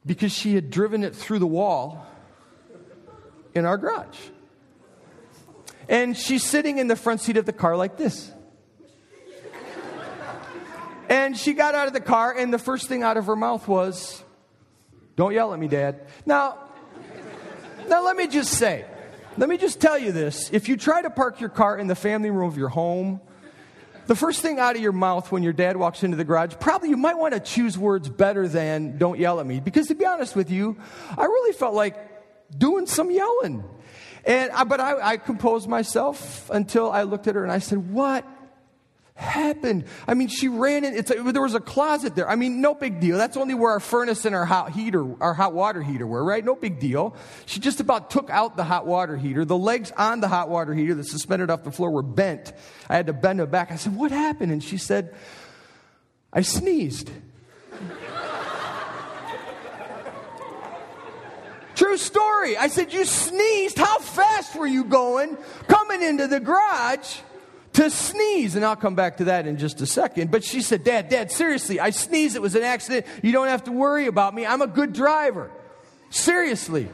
because 0.05 0.33
she 0.33 0.57
had 0.57 0.69
driven 0.69 1.05
it 1.05 1.15
through 1.15 1.39
the 1.39 1.47
wall 1.47 2.05
in 3.55 3.67
our 3.67 3.79
garage. 3.79 4.19
And 5.89 6.17
she's 6.17 6.45
sitting 6.45 6.79
in 6.79 6.89
the 6.89 6.97
front 6.97 7.21
seat 7.21 7.37
of 7.37 7.47
the 7.47 7.53
car 7.53 7.77
like 7.77 7.97
this. 7.97 8.33
And 11.09 11.37
she 11.37 11.53
got 11.53 11.75
out 11.75 11.89
of 11.89 11.93
the 11.93 12.01
car, 12.01 12.35
and 12.37 12.53
the 12.55 12.59
first 12.59 12.89
thing 12.89 13.03
out 13.03 13.17
of 13.17 13.27
her 13.27 13.37
mouth 13.37 13.69
was, 13.69 14.23
Don't 15.17 15.35
yell 15.35 15.53
at 15.53 15.59
me, 15.59 15.69
Dad. 15.69 16.07
Now, 16.25 16.59
now 17.89 18.03
let 18.05 18.17
me 18.17 18.29
just 18.29 18.55
say, 18.55 18.87
let 19.37 19.49
me 19.49 19.57
just 19.57 19.81
tell 19.81 19.99
you 19.99 20.13
this. 20.13 20.51
If 20.53 20.69
you 20.69 20.77
try 20.77 21.03
to 21.03 21.11
park 21.11 21.41
your 21.41 21.49
car 21.49 21.79
in 21.79 21.87
the 21.87 21.95
family 21.95 22.31
room 22.31 22.49
of 22.49 22.59
your 22.59 22.69
home, 22.69 23.21
the 24.07 24.15
first 24.15 24.43
thing 24.43 24.59
out 24.59 24.77
of 24.77 24.83
your 24.83 24.93
mouth 24.93 25.33
when 25.33 25.43
your 25.43 25.53
dad 25.53 25.77
walks 25.77 26.03
into 26.03 26.17
the 26.17 26.25
garage, 26.25 26.55
probably 26.61 26.91
you 26.91 26.97
might 26.97 27.17
want 27.17 27.33
to 27.35 27.41
choose 27.41 27.79
words 27.79 28.09
better 28.09 28.47
than 28.47 28.99
don't 28.99 29.19
yell 29.19 29.41
at 29.41 29.47
me. 29.47 29.61
Because 29.61 29.89
to 29.89 29.95
be 29.95 30.05
honest 30.05 30.37
with 30.37 30.51
you, 30.51 30.77
I 31.17 31.25
really 31.25 31.53
felt 31.55 31.75
like 31.75 31.97
doing 32.57 32.87
some 32.87 33.11
yelling. 33.11 33.65
And, 34.25 34.53
but 34.69 34.81
I, 34.81 35.13
I 35.13 35.17
composed 35.17 35.69
myself 35.69 36.49
until 36.51 36.91
I 36.91 37.03
looked 37.03 37.27
at 37.27 37.35
her 37.35 37.43
and 37.43 37.53
I 37.53 37.59
said, 37.59 37.93
What 37.93 38.27
happened? 39.15 39.85
I 40.07 40.15
mean, 40.15 40.29
she 40.29 40.49
ran 40.49 40.85
in, 40.85 40.97
a, 40.97 41.33
there 41.33 41.43
was 41.43 41.55
a 41.55 41.61
closet 41.61 42.15
there. 42.15 42.29
I 42.29 42.37
mean, 42.37 42.61
no 42.61 42.75
big 42.75 43.01
deal. 43.01 43.19
That's 43.19 43.37
only 43.37 43.55
where 43.55 43.73
our 43.73 43.81
furnace 43.81 44.25
and 44.25 44.35
our 44.35 44.45
hot 44.45 44.73
heater, 44.73 45.21
our 45.21 45.35
hot 45.35 45.55
water 45.55 45.83
heater 45.83 46.07
were, 46.07 46.23
right? 46.23 46.45
No 46.45 46.55
big 46.55 46.79
deal. 46.79 47.17
She 47.47 47.61
just 47.61 47.81
about 47.81 48.11
took 48.11 48.31
out 48.31 48.57
the 48.57 48.65
hot 48.65 48.87
water 48.87 49.17
heater. 49.17 49.45
The 49.45 49.59
legs 49.59 49.93
on 49.97 50.21
the 50.21 50.29
hot 50.29 50.49
water 50.49 50.75
heater 50.75 50.95
that 50.95 51.07
suspended 51.07 51.51
off 51.51 51.65
the 51.65 51.73
floor 51.73 51.91
were 51.91 52.03
bent. 52.03 52.53
I 52.89 52.97
had 52.97 53.07
to 53.07 53.13
bend 53.13 53.41
them 53.41 53.51
back. 53.51 53.73
I 53.73 53.77
said, 53.77 53.97
What 53.97 54.11
happened? 54.11 54.53
And 54.53 54.63
she 54.63 54.77
said, 54.77 55.15
I 56.33 56.43
sneezed. 56.43 57.11
True 61.75 61.97
story. 61.97 62.57
I 62.57 62.69
said, 62.69 62.93
You 62.93 63.05
sneezed? 63.05 63.79
How 63.79 63.99
fast 63.99 64.57
were 64.57 64.67
you 64.67 64.85
going 64.85 65.37
coming 65.69 66.03
into 66.03 66.27
the 66.27 66.41
garage? 66.41 67.19
to 67.75 67.91
sneeze. 67.91 68.55
And 68.57 68.65
I'll 68.65 68.77
come 68.77 68.95
back 68.95 69.19
to 69.19 69.25
that 69.25 69.47
in 69.47 69.59
just 69.59 69.81
a 69.81 69.87
second. 69.87 70.31
But 70.31 70.45
she 70.45 70.61
said, 70.61 70.85
Dad, 70.85 71.09
Dad, 71.09 71.31
seriously, 71.31 71.81
I 71.81 71.91
sneezed. 71.91 72.37
It 72.37 72.43
was 72.43 72.55
an 72.55 72.63
accident. 72.63 73.07
You 73.23 73.33
don't 73.33 73.49
have 73.49 73.65
to 73.65 73.73
worry 73.73 74.07
about 74.07 74.35
me. 74.35 74.47
I'm 74.47 74.63
a 74.63 74.67
good 74.67 74.93
driver. 74.93 75.51
Seriously. 76.11 76.89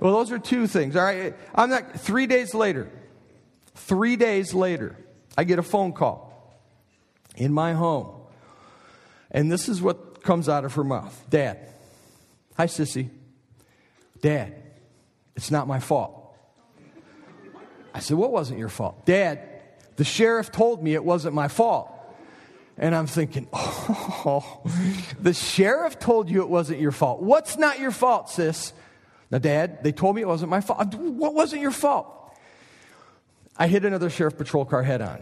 Well, 0.00 0.14
those 0.14 0.32
are 0.32 0.38
two 0.38 0.66
things. 0.66 0.96
All 0.96 1.04
right. 1.04 1.34
I'm 1.54 1.70
not, 1.70 2.00
three 2.00 2.26
days 2.26 2.54
later, 2.54 2.90
three 3.74 4.16
days 4.16 4.54
later, 4.54 4.96
I 5.36 5.44
get 5.44 5.58
a 5.58 5.62
phone 5.62 5.92
call 5.92 6.56
in 7.36 7.52
my 7.52 7.74
home. 7.74 8.08
And 9.30 9.50
this 9.50 9.68
is 9.68 9.80
what 9.80 10.22
comes 10.22 10.48
out 10.48 10.64
of 10.64 10.74
her 10.74 10.84
mouth 10.84 11.24
Dad, 11.30 11.58
hi, 12.56 12.66
sissy. 12.66 13.10
Dad, 14.22 14.54
it's 15.36 15.50
not 15.50 15.68
my 15.68 15.80
fault. 15.80 16.34
I 17.92 17.98
said, 17.98 18.16
What 18.16 18.32
wasn't 18.32 18.58
your 18.58 18.70
fault? 18.70 19.04
Dad, 19.04 19.40
the 19.96 20.04
sheriff 20.04 20.50
told 20.50 20.82
me 20.82 20.94
it 20.94 21.04
wasn't 21.04 21.34
my 21.34 21.48
fault. 21.48 21.90
And 22.78 22.94
I'm 22.94 23.06
thinking, 23.06 23.46
oh, 23.52 24.62
the 25.20 25.34
sheriff 25.34 25.98
told 25.98 26.30
you 26.30 26.40
it 26.40 26.48
wasn't 26.48 26.80
your 26.80 26.92
fault. 26.92 27.20
What's 27.20 27.58
not 27.58 27.78
your 27.78 27.90
fault, 27.90 28.30
sis? 28.30 28.72
Now, 29.30 29.38
Dad, 29.38 29.82
they 29.82 29.92
told 29.92 30.16
me 30.16 30.22
it 30.22 30.28
wasn't 30.28 30.50
my 30.50 30.62
fault. 30.62 30.80
Uh, 30.80 30.96
what 30.96 31.34
wasn't 31.34 31.60
your 31.60 31.70
fault? 31.70 32.08
I 33.56 33.66
hit 33.66 33.84
another 33.84 34.08
sheriff 34.08 34.38
patrol 34.38 34.64
car 34.64 34.82
head 34.82 35.02
on. 35.02 35.18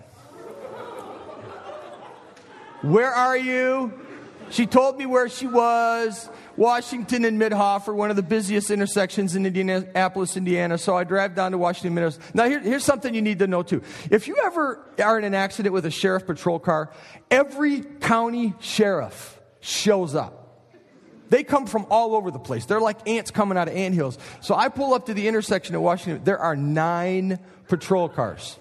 Where 2.83 3.11
are 3.11 3.37
you? 3.37 3.93
She 4.51 4.67
told 4.67 4.97
me 4.97 5.07
where 5.07 5.29
she 5.29 5.47
was. 5.47 6.29
Washington 6.57 7.25
and 7.25 7.41
Mitthoeffer, 7.41 7.95
one 7.95 8.11
of 8.11 8.17
the 8.17 8.23
busiest 8.23 8.71
intersections 8.71 9.37
in 9.37 9.47
Indianapolis, 9.47 10.37
Indiana. 10.37 10.79
So 10.79 10.97
I 10.97 11.05
drive 11.05 11.35
down 11.35 11.53
to 11.53 11.59
Washington, 11.59 11.95
Minnesota. 11.95 12.25
Now, 12.35 12.45
here, 12.49 12.61
here's 12.61 12.85
something 12.85 13.15
you 13.15 13.23
need 13.23 13.39
to 13.39 13.47
know, 13.47 13.63
too. 13.63 13.83
If 14.11 14.29
you 14.29 14.37
ever 14.45 14.85
are 15.03 15.19
in 15.19 15.25
an 15.25 15.35
accident 15.35 15.73
with 15.73 15.87
a 15.87 15.91
sheriff 15.91 16.27
patrol 16.27 16.59
car, 16.59 16.93
every 17.31 17.83
county 17.83 18.55
sheriff 18.61 19.41
shows 19.61 20.15
up. 20.15 20.37
They 21.31 21.45
come 21.45 21.67
from 21.67 21.87
all 21.91 22.17
over 22.17 22.31
the 22.31 22.41
place. 22.41 22.67
They're 22.67 22.81
like 22.81 23.09
ants 23.09 23.31
coming 23.31 23.57
out 23.57 23.69
of 23.69 23.75
ant 23.75 23.95
hills. 23.95 24.19
So 24.41 24.55
I 24.57 24.69
pull 24.69 24.95
up 24.95 25.07
to 25.07 25.15
the 25.15 25.29
intersection 25.29 25.77
at 25.77 25.81
Washington. 25.81 26.25
There 26.25 26.39
are 26.39 26.57
nine 26.57 27.39
patrol 27.69 28.09
cars. 28.09 28.59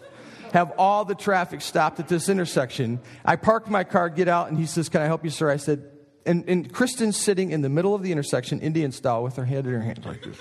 Have 0.54 0.72
all 0.78 1.04
the 1.04 1.16
traffic 1.16 1.62
stopped 1.62 2.00
at 2.00 2.08
this 2.08 2.30
intersection. 2.30 3.00
I 3.26 3.36
park 3.36 3.70
my 3.70 3.84
car, 3.84 4.10
get 4.10 4.28
out, 4.28 4.50
and 4.50 4.58
he 4.58 4.66
says, 4.66 4.88
Can 4.90 5.02
I 5.02 5.06
help 5.06 5.24
you, 5.24 5.30
sir? 5.30 5.50
I 5.50 5.58
said, 5.58 5.84
and, 6.26 6.48
and 6.48 6.72
Kristen's 6.72 7.18
sitting 7.18 7.52
in 7.52 7.62
the 7.62 7.70
middle 7.70 7.96
of 7.96 8.04
the 8.04 8.12
intersection, 8.12 8.60
Indian 8.60 8.92
style, 8.92 9.24
with 9.24 9.36
her 9.38 9.46
head 9.46 9.66
in 9.66 9.74
her 9.74 9.82
hands 9.82 10.06
like 10.06 10.24
this. 10.24 10.38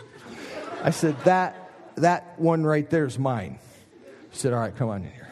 I 0.82 0.90
said, 0.90 1.18
that, 1.24 1.70
that 1.96 2.38
one 2.38 2.64
right 2.64 2.88
there 2.88 3.04
is 3.06 3.18
mine. 3.18 3.58
She 4.32 4.38
said, 4.38 4.52
all 4.52 4.60
right, 4.60 4.74
come 4.74 4.88
on 4.88 5.02
in 5.02 5.10
here. 5.10 5.28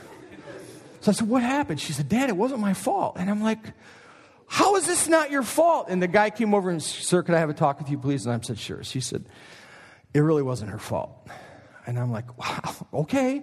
So 1.01 1.13
I 1.13 1.15
said, 1.15 1.29
what 1.29 1.43
happened? 1.43 1.81
She 1.81 1.93
said, 1.93 2.09
Dad, 2.09 2.29
it 2.29 2.37
wasn't 2.37 2.61
my 2.61 2.75
fault. 2.75 3.17
And 3.17 3.31
I'm 3.31 3.41
like, 3.41 3.61
how 4.49 4.77
is 4.77 4.87
this 4.87 5.09
not 5.09 5.31
your 5.31 5.43
fault? 5.43 5.87
And 5.89 6.03
the 6.03 6.09
guy 6.09 6.31
came 6.31 6.55
over 6.55 6.71
and 6.71 6.83
said, 6.83 7.05
sir, 7.05 7.23
could 7.23 7.35
I 7.35 7.39
have 7.39 7.51
a 7.51 7.55
talk 7.55 7.79
with 7.79 7.91
you, 7.91 7.99
please? 7.99 8.27
And 8.27 8.35
I 8.35 8.45
said, 8.45 8.59
sure. 8.59 8.83
She 8.83 9.01
said, 9.01 9.25
it 10.15 10.21
really 10.21 10.43
wasn't 10.43 10.71
her 10.71 10.79
fault. 10.79 11.29
And 11.87 11.99
I'm 11.99 12.11
like, 12.11 12.37
wow, 12.39 12.87
okay. 12.95 13.43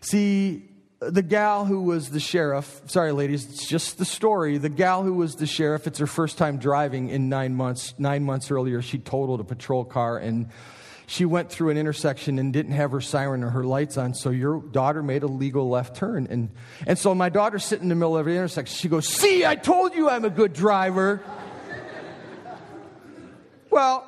See, 0.00 0.67
the 1.00 1.22
gal 1.22 1.64
who 1.64 1.82
was 1.82 2.10
the 2.10 2.20
sheriff, 2.20 2.82
sorry, 2.86 3.12
ladies, 3.12 3.44
it's 3.48 3.66
just 3.66 3.98
the 3.98 4.04
story. 4.04 4.58
The 4.58 4.68
gal 4.68 5.02
who 5.04 5.14
was 5.14 5.36
the 5.36 5.46
sheriff, 5.46 5.86
it's 5.86 5.98
her 6.00 6.06
first 6.06 6.38
time 6.38 6.58
driving 6.58 7.08
in 7.08 7.28
nine 7.28 7.54
months. 7.54 7.94
Nine 7.98 8.24
months 8.24 8.50
earlier, 8.50 8.82
she 8.82 8.98
totaled 8.98 9.40
a 9.40 9.44
patrol 9.44 9.84
car 9.84 10.18
and 10.18 10.48
she 11.06 11.24
went 11.24 11.50
through 11.50 11.70
an 11.70 11.78
intersection 11.78 12.38
and 12.38 12.52
didn't 12.52 12.72
have 12.72 12.90
her 12.90 13.00
siren 13.00 13.42
or 13.42 13.48
her 13.48 13.64
lights 13.64 13.96
on, 13.96 14.12
so 14.12 14.28
your 14.28 14.60
daughter 14.60 15.02
made 15.02 15.22
a 15.22 15.26
legal 15.26 15.70
left 15.70 15.96
turn. 15.96 16.26
And, 16.28 16.50
and 16.86 16.98
so 16.98 17.14
my 17.14 17.30
daughter's 17.30 17.64
sitting 17.64 17.84
in 17.84 17.88
the 17.88 17.94
middle 17.94 18.18
of 18.18 18.26
the 18.26 18.32
intersection. 18.32 18.76
She 18.76 18.88
goes, 18.88 19.08
See, 19.08 19.46
I 19.46 19.54
told 19.54 19.94
you 19.94 20.10
I'm 20.10 20.26
a 20.26 20.30
good 20.30 20.52
driver. 20.52 21.22
well, 23.70 24.07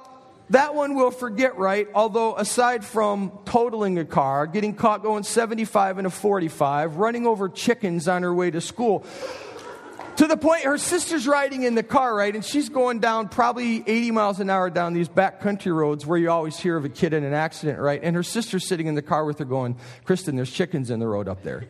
that 0.51 0.75
one 0.75 0.95
we'll 0.95 1.11
forget, 1.11 1.57
right? 1.57 1.89
Although, 1.95 2.37
aside 2.37 2.85
from 2.85 3.33
totaling 3.45 3.99
a 3.99 4.05
car, 4.05 4.47
getting 4.47 4.75
caught 4.75 5.03
going 5.03 5.23
75 5.23 5.99
in 5.99 6.07
a 6.07 6.11
45, 6.11 6.97
running 6.97 7.27
over 7.27 7.49
chickens 7.49 8.09
on 8.09 8.23
her 8.23 8.35
way 8.35 8.51
to 8.51 8.61
school, 8.61 9.05
to 10.17 10.27
the 10.27 10.37
point 10.37 10.65
her 10.65 10.77
sister's 10.77 11.27
riding 11.27 11.63
in 11.63 11.77
the 11.77 11.83
car, 11.83 12.15
right? 12.15 12.35
And 12.35 12.45
she's 12.45 12.69
going 12.69 12.99
down 12.99 13.29
probably 13.29 13.85
80 13.87 14.11
miles 14.11 14.41
an 14.41 14.51
hour 14.51 14.71
down 14.71 14.93
these 14.93 15.09
back 15.09 15.41
country 15.41 15.73
roads 15.73 16.05
where 16.05 16.19
you 16.19 16.31
always 16.31 16.59
hear 16.59 16.77
of 16.77 16.85
a 16.85 16.91
kid 16.91 17.15
in 17.15 17.25
an 17.25 17.33
accident, 17.33 17.79
right? 17.79 18.01
And 18.03 18.17
her 18.17 18.23
sister's 18.23 18.67
sitting 18.67 18.87
in 18.87 18.97
the 18.97 19.03
car 19.03 19.25
with 19.25 19.39
her 19.39 19.45
going, 19.45 19.77
Kristen, 20.05 20.37
there's 20.37 20.53
chickens 20.53 20.91
in 20.91 20.99
the 20.99 21.07
road 21.07 21.29
up 21.29 21.43
there. 21.43 21.65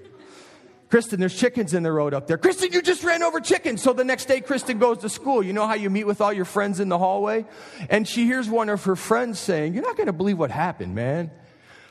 Kristen, 0.90 1.20
there's 1.20 1.38
chickens 1.38 1.72
in 1.72 1.84
the 1.84 1.92
road 1.92 2.14
up 2.14 2.26
there. 2.26 2.36
Kristen, 2.36 2.72
you 2.72 2.82
just 2.82 3.04
ran 3.04 3.22
over 3.22 3.38
chickens. 3.38 3.80
So 3.80 3.92
the 3.92 4.04
next 4.04 4.24
day, 4.24 4.40
Kristen 4.40 4.78
goes 4.78 4.98
to 4.98 5.08
school. 5.08 5.40
You 5.40 5.52
know 5.52 5.68
how 5.68 5.74
you 5.74 5.88
meet 5.88 6.04
with 6.04 6.20
all 6.20 6.32
your 6.32 6.44
friends 6.44 6.80
in 6.80 6.88
the 6.88 6.98
hallway? 6.98 7.46
And 7.88 8.08
she 8.08 8.24
hears 8.24 8.48
one 8.48 8.68
of 8.68 8.82
her 8.84 8.96
friends 8.96 9.38
saying, 9.38 9.72
You're 9.72 9.84
not 9.84 9.96
going 9.96 10.08
to 10.08 10.12
believe 10.12 10.36
what 10.36 10.50
happened, 10.50 10.96
man. 10.96 11.30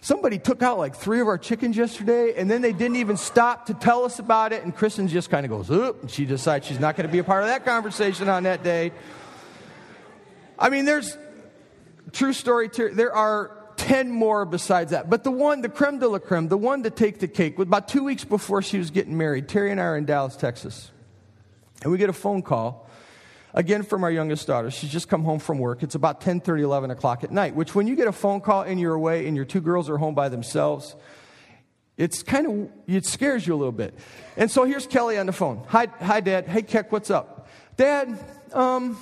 Somebody 0.01 0.37
took 0.37 0.61
out 0.61 0.77
like 0.77 0.95
three 0.95 1.21
of 1.21 1.27
our 1.27 1.37
chickens 1.37 1.77
yesterday, 1.77 2.33
and 2.35 2.51
then 2.51 2.61
they 2.61 2.73
didn't 2.73 2.97
even 2.97 3.15
stop 3.15 3.67
to 3.67 3.73
tell 3.73 4.03
us 4.03 4.19
about 4.19 4.51
it. 4.51 4.63
And 4.63 4.75
Kristen 4.75 5.07
just 5.07 5.29
kind 5.29 5.45
of 5.45 5.49
goes, 5.49 5.69
Oop, 5.69 6.01
and 6.01 6.11
she 6.11 6.25
decides 6.25 6.67
she's 6.67 6.79
not 6.79 6.97
going 6.97 7.07
to 7.07 7.11
be 7.11 7.19
a 7.19 7.23
part 7.23 7.43
of 7.43 7.49
that 7.49 7.63
conversation 7.63 8.27
on 8.27 8.43
that 8.43 8.63
day. 8.63 8.91
I 10.57 10.69
mean, 10.69 10.83
there's 10.83 11.17
true 12.11 12.33
story. 12.33 12.67
To 12.69 12.89
there 12.89 13.15
are 13.15 13.58
10 13.89 14.11
more 14.11 14.45
besides 14.45 14.91
that. 14.91 15.09
But 15.09 15.23
the 15.23 15.31
one, 15.31 15.61
the 15.61 15.67
creme 15.67 15.97
de 15.97 16.07
la 16.07 16.19
creme, 16.19 16.47
the 16.47 16.59
one 16.59 16.83
to 16.83 16.91
take 16.91 17.17
the 17.17 17.27
cake, 17.27 17.57
about 17.57 17.87
two 17.87 18.03
weeks 18.03 18.23
before 18.23 18.61
she 18.61 18.77
was 18.77 18.91
getting 18.91 19.17
married. 19.17 19.49
Terry 19.49 19.71
and 19.71 19.81
I 19.81 19.85
are 19.85 19.97
in 19.97 20.05
Dallas, 20.05 20.35
Texas. 20.35 20.91
And 21.81 21.91
we 21.91 21.97
get 21.97 22.07
a 22.07 22.13
phone 22.13 22.43
call, 22.43 22.87
again 23.51 23.81
from 23.81 24.03
our 24.03 24.11
youngest 24.11 24.45
daughter. 24.45 24.69
She's 24.69 24.91
just 24.91 25.09
come 25.09 25.23
home 25.23 25.39
from 25.39 25.57
work. 25.57 25.81
It's 25.81 25.95
about 25.95 26.21
10 26.21 26.41
30, 26.41 26.61
11 26.61 26.91
o'clock 26.91 27.23
at 27.23 27.31
night, 27.31 27.55
which 27.55 27.73
when 27.73 27.87
you 27.87 27.95
get 27.95 28.07
a 28.07 28.11
phone 28.11 28.41
call 28.41 28.61
and 28.61 28.79
you're 28.79 28.93
away 28.93 29.25
and 29.25 29.35
your 29.35 29.45
two 29.45 29.59
girls 29.59 29.89
are 29.89 29.97
home 29.97 30.13
by 30.13 30.29
themselves, 30.29 30.95
it's 31.97 32.21
kind 32.21 32.45
of, 32.45 32.71
it 32.85 33.07
scares 33.07 33.47
you 33.47 33.55
a 33.55 33.57
little 33.57 33.71
bit. 33.71 33.95
And 34.37 34.51
so 34.51 34.65
here's 34.65 34.85
Kelly 34.85 35.17
on 35.17 35.25
the 35.25 35.33
phone. 35.33 35.63
Hi, 35.69 35.87
hi 35.99 36.21
Dad. 36.21 36.47
Hey, 36.47 36.61
Keck, 36.61 36.91
what's 36.91 37.09
up? 37.09 37.49
Dad, 37.75 38.23
um, 38.53 38.99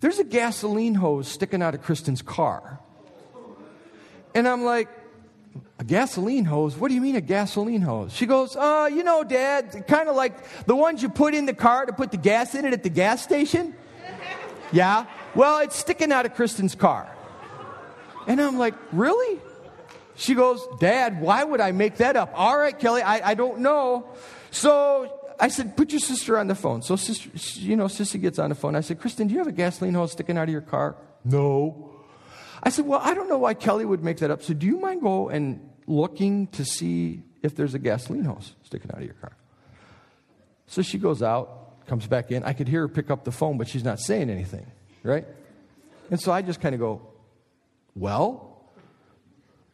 there's 0.00 0.18
a 0.18 0.24
gasoline 0.24 0.96
hose 0.96 1.26
sticking 1.26 1.62
out 1.62 1.74
of 1.74 1.80
Kristen's 1.80 2.20
car. 2.20 2.80
And 4.36 4.46
I'm 4.46 4.64
like, 4.64 4.90
a 5.78 5.84
gasoline 5.84 6.44
hose? 6.44 6.76
What 6.76 6.88
do 6.88 6.94
you 6.94 7.00
mean 7.00 7.16
a 7.16 7.22
gasoline 7.22 7.80
hose? 7.80 8.12
She 8.12 8.26
goes, 8.26 8.54
uh, 8.54 8.90
you 8.92 9.02
know, 9.02 9.24
Dad, 9.24 9.86
kind 9.88 10.10
of 10.10 10.14
like 10.14 10.34
the 10.66 10.76
ones 10.76 11.02
you 11.02 11.08
put 11.08 11.34
in 11.34 11.46
the 11.46 11.54
car 11.54 11.86
to 11.86 11.94
put 11.94 12.10
the 12.10 12.18
gas 12.18 12.54
in 12.54 12.66
it 12.66 12.74
at 12.74 12.82
the 12.82 12.90
gas 12.90 13.22
station. 13.22 13.74
yeah? 14.72 15.06
Well, 15.34 15.60
it's 15.60 15.76
sticking 15.76 16.12
out 16.12 16.26
of 16.26 16.34
Kristen's 16.34 16.74
car. 16.74 17.10
And 18.26 18.38
I'm 18.38 18.58
like, 18.58 18.74
really? 18.92 19.40
She 20.16 20.34
goes, 20.34 20.62
Dad, 20.80 21.18
why 21.18 21.42
would 21.42 21.62
I 21.62 21.72
make 21.72 21.96
that 21.96 22.14
up? 22.14 22.32
All 22.34 22.58
right, 22.58 22.78
Kelly, 22.78 23.00
I, 23.00 23.30
I 23.30 23.34
don't 23.34 23.60
know. 23.60 24.06
So 24.50 25.18
I 25.40 25.48
said, 25.48 25.78
put 25.78 25.92
your 25.92 26.00
sister 26.00 26.38
on 26.38 26.48
the 26.48 26.54
phone. 26.54 26.82
So, 26.82 26.96
sister, 26.96 27.30
you 27.58 27.74
know, 27.74 27.86
Sissy 27.86 28.20
gets 28.20 28.38
on 28.38 28.50
the 28.50 28.54
phone. 28.54 28.76
I 28.76 28.82
said, 28.82 29.00
Kristen, 29.00 29.28
do 29.28 29.32
you 29.32 29.38
have 29.38 29.48
a 29.48 29.52
gasoline 29.52 29.94
hose 29.94 30.12
sticking 30.12 30.36
out 30.36 30.44
of 30.44 30.52
your 30.52 30.60
car? 30.60 30.94
No. 31.24 31.85
I 32.62 32.70
said, 32.70 32.86
well, 32.86 33.00
I 33.02 33.14
don't 33.14 33.28
know 33.28 33.38
why 33.38 33.54
Kelly 33.54 33.84
would 33.84 34.02
make 34.02 34.18
that 34.18 34.30
up. 34.30 34.42
So, 34.42 34.54
do 34.54 34.66
you 34.66 34.78
mind 34.78 35.02
go 35.02 35.28
and 35.28 35.68
looking 35.86 36.48
to 36.48 36.64
see 36.64 37.22
if 37.42 37.54
there's 37.54 37.74
a 37.74 37.78
gasoline 37.78 38.24
hose 38.24 38.54
sticking 38.62 38.90
out 38.90 38.98
of 38.98 39.04
your 39.04 39.14
car? 39.14 39.36
So 40.66 40.82
she 40.82 40.98
goes 40.98 41.22
out, 41.22 41.86
comes 41.86 42.06
back 42.06 42.30
in. 42.30 42.42
I 42.42 42.52
could 42.52 42.68
hear 42.68 42.82
her 42.82 42.88
pick 42.88 43.10
up 43.10 43.24
the 43.24 43.32
phone, 43.32 43.56
but 43.58 43.68
she's 43.68 43.84
not 43.84 44.00
saying 44.00 44.30
anything, 44.30 44.66
right? 45.02 45.26
And 46.10 46.20
so 46.20 46.32
I 46.32 46.42
just 46.42 46.60
kind 46.60 46.74
of 46.74 46.80
go, 46.80 47.02
well, 47.94 48.60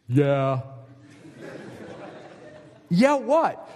yeah. 0.09 0.61
yeah, 2.91 3.15
what? 3.15 3.69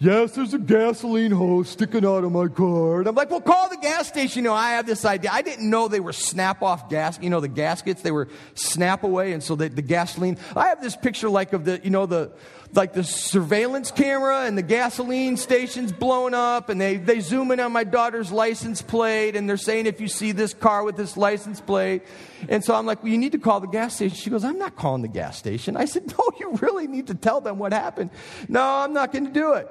Yes, 0.00 0.30
there's 0.30 0.54
a 0.54 0.60
gasoline 0.60 1.32
hose 1.32 1.70
sticking 1.70 2.04
out 2.04 2.22
of 2.22 2.30
my 2.30 2.46
car. 2.46 3.00
And 3.00 3.08
I'm 3.08 3.16
like, 3.16 3.30
well, 3.30 3.40
call 3.40 3.68
the 3.68 3.78
gas 3.78 4.06
station. 4.06 4.44
You 4.44 4.50
know, 4.50 4.54
I 4.54 4.70
have 4.74 4.86
this 4.86 5.04
idea. 5.04 5.30
I 5.32 5.42
didn't 5.42 5.68
know 5.68 5.88
they 5.88 5.98
were 5.98 6.12
snap 6.12 6.62
off 6.62 6.88
gas, 6.88 7.18
you 7.20 7.30
know, 7.30 7.40
the 7.40 7.48
gaskets, 7.48 8.02
they 8.02 8.12
were 8.12 8.28
snap 8.54 9.02
away. 9.02 9.32
And 9.32 9.42
so 9.42 9.56
the, 9.56 9.68
the 9.68 9.82
gasoline, 9.82 10.38
I 10.54 10.68
have 10.68 10.80
this 10.80 10.94
picture 10.94 11.28
like 11.28 11.52
of 11.52 11.64
the, 11.64 11.80
you 11.82 11.90
know, 11.90 12.06
the, 12.06 12.30
like 12.74 12.92
the 12.92 13.02
surveillance 13.02 13.90
camera 13.90 14.42
and 14.44 14.56
the 14.56 14.62
gasoline 14.62 15.36
stations 15.36 15.90
blown 15.90 16.32
up 16.32 16.68
and 16.68 16.80
they, 16.80 16.96
they 16.96 17.18
zoom 17.18 17.50
in 17.50 17.58
on 17.58 17.72
my 17.72 17.82
daughter's 17.82 18.30
license 18.30 18.82
plate 18.82 19.34
and 19.34 19.48
they're 19.48 19.56
saying 19.56 19.86
if 19.86 20.00
you 20.00 20.06
see 20.06 20.30
this 20.30 20.54
car 20.54 20.84
with 20.84 20.96
this 20.96 21.16
license 21.16 21.60
plate 21.60 22.02
and 22.48 22.62
so 22.62 22.74
i'm 22.74 22.84
like 22.84 23.02
well 23.02 23.10
you 23.10 23.16
need 23.16 23.32
to 23.32 23.38
call 23.38 23.60
the 23.60 23.66
gas 23.66 23.96
station 23.96 24.14
she 24.14 24.28
goes 24.28 24.44
i'm 24.44 24.58
not 24.58 24.76
calling 24.76 25.00
the 25.00 25.08
gas 25.08 25.38
station 25.38 25.76
i 25.78 25.86
said 25.86 26.06
no 26.18 26.24
you 26.38 26.52
really 26.60 26.86
need 26.86 27.06
to 27.06 27.14
tell 27.14 27.40
them 27.40 27.58
what 27.58 27.72
happened 27.72 28.10
no 28.48 28.62
i'm 28.62 28.92
not 28.92 29.12
going 29.12 29.24
to 29.24 29.32
do 29.32 29.54
it 29.54 29.66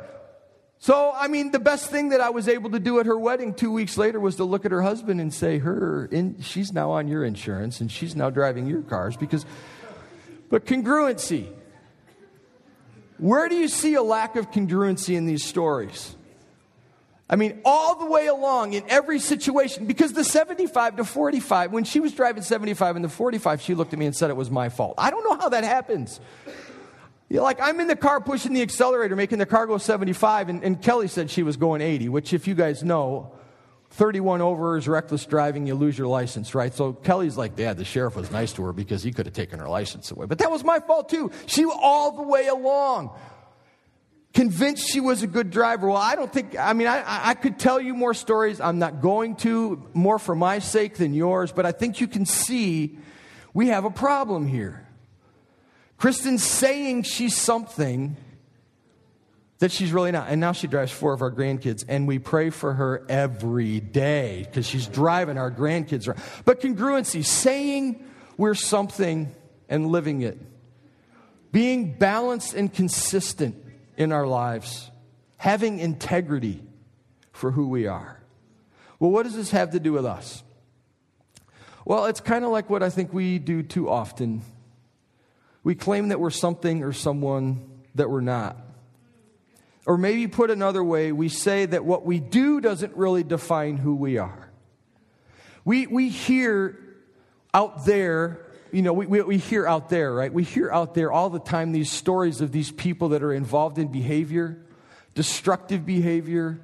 so 0.80 1.12
i 1.16 1.28
mean 1.28 1.52
the 1.52 1.60
best 1.60 1.90
thing 1.90 2.10
that 2.10 2.22
i 2.22 2.30
was 2.30 2.48
able 2.48 2.70
to 2.70 2.80
do 2.80 3.00
at 3.00 3.06
her 3.06 3.18
wedding 3.18 3.54
two 3.54 3.72
weeks 3.72 3.98
later 3.98 4.20
was 4.20 4.36
to 4.36 4.44
look 4.44 4.66
at 4.66 4.72
her 4.72 4.82
husband 4.82 5.20
and 5.20 5.34
say 5.34 5.58
her 5.58 6.06
in, 6.12 6.42
she's 6.42 6.72
now 6.72 6.92
on 6.92 7.08
your 7.08 7.24
insurance 7.24 7.82
and 7.82 7.92
she's 7.92 8.16
now 8.16 8.30
driving 8.30 8.68
your 8.68 8.82
cars 8.82 9.18
because 9.18 9.46
but 10.50 10.66
congruency 10.66 11.52
where 13.18 13.50
do 13.50 13.56
you 13.56 13.68
see 13.68 13.96
a 13.96 14.04
lack 14.04 14.36
of 14.36 14.52
congruency 14.52 15.16
in 15.16 15.26
these 15.26 15.44
stories? 15.44 16.16
I 17.30 17.36
mean, 17.36 17.60
all 17.66 17.96
the 17.96 18.06
way 18.06 18.28
along 18.28 18.74
in 18.74 18.84
every 18.88 19.20
situation, 19.20 19.86
because 19.86 20.14
the 20.14 20.24
75 20.24 20.98
to 20.98 21.04
45, 21.04 21.74
when 21.74 21.84
she 21.84 22.00
was 22.00 22.14
driving 22.14 22.42
75 22.42 22.96
and 22.96 23.04
the 23.04 23.10
45, 23.10 23.62
she 23.62 23.76
looked 23.76 23.92
at 23.92 24.00
me 24.00 24.06
and 24.06 24.16
said 24.16 24.30
it 24.30 24.38
was 24.38 24.50
my 24.50 24.70
fault. 24.70 24.96
I 24.98 25.10
don't 25.10 25.24
know 25.24 25.36
how 25.36 25.50
that 25.50 25.66
happens. 25.66 26.22
You're 27.30 27.44
like, 27.44 27.60
I'm 27.62 27.80
in 27.80 27.88
the 27.88 27.96
car 27.96 28.22
pushing 28.22 28.54
the 28.54 28.62
accelerator, 28.62 29.16
making 29.16 29.40
the 29.40 29.46
car 29.46 29.68
go 29.68 29.78
75, 29.78 30.50
and, 30.50 30.64
and 30.64 30.82
Kelly 30.82 31.08
said 31.08 31.30
she 31.30 31.44
was 31.44 31.58
going 31.58 31.82
80, 31.82 32.10
which, 32.10 32.32
if 32.32 32.48
you 32.48 32.56
guys 32.56 32.84
know, 32.84 33.34
31 33.92 34.42
over 34.42 34.78
is 34.78 34.88
reckless 34.88 35.26
driving, 35.26 35.68
you 35.68 35.76
lose 35.76 35.98
your 35.98 36.08
license, 36.08 36.54
right? 36.56 36.74
So 36.74 36.94
Kelly's 36.94 37.38
like, 37.38 37.56
Dad, 37.56 37.78
the 37.78 37.86
sheriff 37.86 38.16
was 38.16 38.32
nice 38.32 38.54
to 38.54 38.64
her 38.64 38.74
because 38.74 39.04
he 39.04 39.12
could 39.12 39.26
have 39.26 39.34
taken 39.34 39.60
her 39.60 39.68
license 39.68 40.12
away. 40.12 40.26
But 40.26 40.40
that 40.40 40.52
was 40.52 40.64
my 40.64 40.80
fault 40.80 41.10
too. 41.10 41.32
She 41.46 41.66
all 41.66 42.12
the 42.12 42.24
way 42.24 42.48
along. 42.48 43.18
Convinced 44.34 44.90
she 44.92 45.00
was 45.00 45.24
a 45.24 45.28
good 45.28 45.50
driver. 45.50 45.88
Well, 45.88 45.98
I 45.98 46.16
don't 46.16 46.32
think, 46.32 46.58
I 46.58 46.74
mean, 46.74 46.88
I, 46.88 47.30
I 47.30 47.34
could 47.34 47.58
tell 47.58 47.82
you 47.82 47.96
more 47.96 48.14
stories. 48.14 48.62
I'm 48.62 48.78
not 48.78 49.02
going 49.02 49.36
to, 49.38 49.90
more 49.94 50.20
for 50.20 50.36
my 50.36 50.60
sake 50.60 50.96
than 50.96 51.14
yours, 51.14 51.52
but 51.52 51.66
I 51.66 51.72
think 51.72 52.00
you 52.00 52.08
can 52.08 52.26
see 52.26 53.00
we 53.54 53.70
have 53.70 53.86
a 53.86 53.90
problem 53.90 54.48
here. 54.48 54.87
Kristen's 55.98 56.44
saying 56.44 57.04
she's 57.04 57.36
something 57.36 58.18
that 59.60 59.72
she's 59.72 59.92
really 59.92 60.12
not. 60.12 60.30
And 60.30 60.40
now 60.40 60.52
she 60.52 60.68
drives 60.68 60.92
four 60.92 61.14
of 61.14 61.22
our 61.22 61.32
grandkids, 61.32 61.84
and 61.88 62.08
we 62.08 62.20
pray 62.20 62.50
for 62.50 62.74
her 62.74 63.04
every 63.10 63.80
day 63.80 64.46
because 64.46 64.68
she's 64.68 64.88
driving 64.88 65.38
our 65.38 65.52
grandkids 65.52 66.08
around. 66.08 66.22
But 66.46 66.62
congruency, 66.62 67.26
saying 67.26 68.06
we're 68.38 68.54
something 68.54 69.34
and 69.68 69.88
living 69.88 70.22
it, 70.22 70.38
being 71.52 71.94
balanced 71.94 72.54
and 72.54 72.72
consistent 72.72 73.56
in 73.98 74.12
our 74.12 74.28
lives, 74.28 74.92
having 75.38 75.80
integrity 75.80 76.62
for 77.32 77.52
who 77.52 77.68
we 77.68 77.88
are. 77.88 78.22
Well, 79.00 79.12
what 79.12 79.24
does 79.24 79.36
this 79.36 79.52
have 79.52 79.72
to 79.72 79.80
do 79.80 79.92
with 79.92 80.06
us? 80.06 80.44
Well, 81.86 82.06
it's 82.06 82.20
kind 82.20 82.44
of 82.44 82.52
like 82.52 82.70
what 82.70 82.84
I 82.84 82.90
think 82.90 83.14
we 83.14 83.40
do 83.40 83.64
too 83.64 83.90
often. 83.90 84.42
We 85.68 85.76
claim 85.76 86.08
that 86.08 86.20
we're 86.22 86.30
something 86.30 86.82
or 86.82 86.94
someone 86.94 87.70
that 87.96 88.10
we're 88.10 88.22
not. 88.22 88.56
Or 89.86 89.98
maybe 89.98 90.26
put 90.28 90.50
another 90.50 90.82
way, 90.82 91.12
we 91.12 91.28
say 91.28 91.66
that 91.66 91.84
what 91.84 92.06
we 92.06 92.22
do 92.22 92.62
doesn't 92.62 92.96
really 92.96 93.26
define 93.26 93.76
who 93.76 93.94
we 93.94 94.18
are. 94.18 94.50
We, 95.66 95.86
we 95.86 96.08
hear 96.08 96.80
out 97.54 97.84
there, 97.86 98.46
you 98.72 98.82
know, 98.82 98.94
we, 98.94 99.08
we, 99.08 99.22
we 99.24 99.38
hear 99.40 99.68
out 99.68 99.90
there, 99.90 100.14
right? 100.14 100.32
We 100.32 100.46
hear 100.46 100.72
out 100.72 100.94
there 100.94 101.12
all 101.12 101.30
the 101.30 101.38
time 101.38 101.74
these 101.74 101.92
stories 101.92 102.40
of 102.40 102.54
these 102.54 102.72
people 102.72 103.10
that 103.10 103.22
are 103.22 103.34
involved 103.34 103.78
in 103.78 103.90
behavior, 103.90 104.66
destructive 105.16 105.86
behavior. 105.86 106.62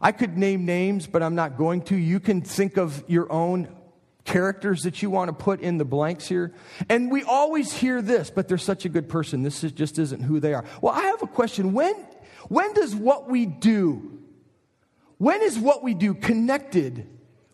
I 0.00 0.12
could 0.12 0.38
name 0.38 0.64
names, 0.64 1.06
but 1.06 1.22
I'm 1.22 1.34
not 1.34 1.58
going 1.58 1.82
to. 1.82 1.96
You 1.96 2.18
can 2.18 2.40
think 2.40 2.78
of 2.78 3.04
your 3.08 3.30
own 3.30 3.68
characters 4.24 4.82
that 4.82 5.02
you 5.02 5.10
want 5.10 5.28
to 5.28 5.32
put 5.32 5.60
in 5.60 5.78
the 5.78 5.84
blanks 5.84 6.26
here. 6.26 6.54
And 6.88 7.10
we 7.10 7.22
always 7.24 7.72
hear 7.72 8.00
this, 8.00 8.30
but 8.30 8.48
they're 8.48 8.58
such 8.58 8.84
a 8.84 8.88
good 8.88 9.08
person. 9.08 9.42
This 9.42 9.64
is, 9.64 9.72
just 9.72 9.98
isn't 9.98 10.22
who 10.22 10.40
they 10.40 10.54
are. 10.54 10.64
Well, 10.80 10.94
I 10.94 11.02
have 11.02 11.22
a 11.22 11.26
question. 11.26 11.72
When 11.72 11.94
when 12.48 12.72
does 12.74 12.94
what 12.94 13.28
we 13.28 13.46
do, 13.46 14.18
when 15.18 15.42
is 15.42 15.58
what 15.58 15.82
we 15.82 15.94
do 15.94 16.14
connected 16.14 17.06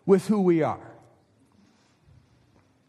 with 0.05 0.27
who 0.27 0.41
we 0.41 0.63
are? 0.63 0.91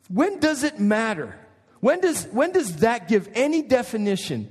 When 0.09 0.41
does 0.41 0.65
it 0.65 0.81
matter? 0.81 1.39
When 1.81 2.01
does, 2.01 2.25
when 2.27 2.53
does 2.53 2.77
that 2.77 3.09
give 3.09 3.29
any 3.35 3.63
definition 3.63 4.51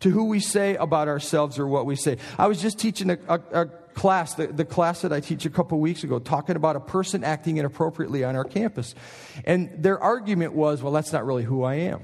to 0.00 0.10
who 0.10 0.24
we 0.24 0.40
say 0.40 0.76
about 0.76 1.08
ourselves 1.08 1.58
or 1.58 1.66
what 1.66 1.86
we 1.86 1.96
say? 1.96 2.18
I 2.38 2.46
was 2.46 2.60
just 2.60 2.78
teaching 2.78 3.10
a, 3.10 3.18
a, 3.28 3.40
a 3.52 3.66
class, 3.66 4.34
the, 4.34 4.46
the, 4.46 4.64
class 4.64 5.02
that 5.02 5.12
I 5.12 5.20
teach 5.20 5.44
a 5.44 5.50
couple 5.50 5.80
weeks 5.80 6.04
ago, 6.04 6.18
talking 6.20 6.54
about 6.54 6.76
a 6.76 6.80
person 6.80 7.24
acting 7.24 7.56
inappropriately 7.56 8.22
on 8.22 8.36
our 8.36 8.44
campus. 8.44 8.94
And 9.44 9.70
their 9.82 9.98
argument 9.98 10.52
was, 10.52 10.82
well, 10.82 10.92
that's 10.92 11.12
not 11.12 11.26
really 11.26 11.42
who 11.42 11.64
I 11.64 11.74
am. 11.74 12.02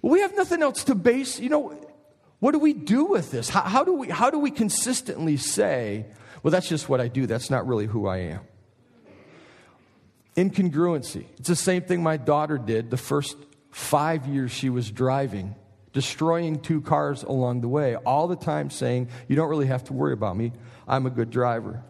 Well, 0.00 0.12
we 0.12 0.20
have 0.20 0.36
nothing 0.36 0.62
else 0.62 0.84
to 0.84 0.94
base, 0.94 1.40
you 1.40 1.48
know, 1.48 1.76
what 2.38 2.52
do 2.52 2.58
we 2.58 2.72
do 2.72 3.06
with 3.06 3.30
this? 3.30 3.48
How, 3.48 3.62
how, 3.62 3.84
do 3.84 3.94
we, 3.94 4.08
how 4.10 4.30
do 4.30 4.38
we 4.38 4.50
consistently 4.50 5.38
say, 5.38 6.06
well, 6.42 6.50
that's 6.50 6.68
just 6.68 6.88
what 6.88 7.00
I 7.00 7.08
do, 7.08 7.26
that's 7.26 7.50
not 7.50 7.66
really 7.66 7.86
who 7.86 8.06
I 8.06 8.18
am? 8.18 8.40
Incongruency. 10.36 11.24
It's 11.38 11.48
the 11.48 11.56
same 11.56 11.82
thing 11.82 12.02
my 12.02 12.16
daughter 12.16 12.58
did 12.58 12.90
the 12.90 12.96
first 12.96 13.36
five 13.70 14.26
years 14.26 14.52
she 14.52 14.68
was 14.68 14.90
driving, 14.90 15.54
destroying 15.94 16.58
two 16.58 16.82
cars 16.82 17.22
along 17.22 17.62
the 17.62 17.68
way, 17.68 17.94
all 17.96 18.28
the 18.28 18.36
time 18.36 18.68
saying, 18.68 19.08
You 19.28 19.36
don't 19.36 19.48
really 19.48 19.68
have 19.68 19.84
to 19.84 19.94
worry 19.94 20.12
about 20.12 20.36
me, 20.36 20.52
I'm 20.86 21.06
a 21.06 21.10
good 21.10 21.30
driver. 21.30 21.82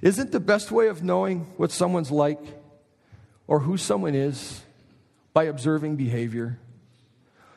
Isn't 0.00 0.32
the 0.32 0.40
best 0.40 0.70
way 0.70 0.88
of 0.88 1.02
knowing 1.02 1.40
what 1.56 1.70
someone's 1.70 2.10
like 2.10 2.40
or 3.46 3.60
who 3.60 3.76
someone 3.76 4.14
is 4.14 4.62
by 5.34 5.44
observing 5.44 5.96
behavior? 5.96 6.58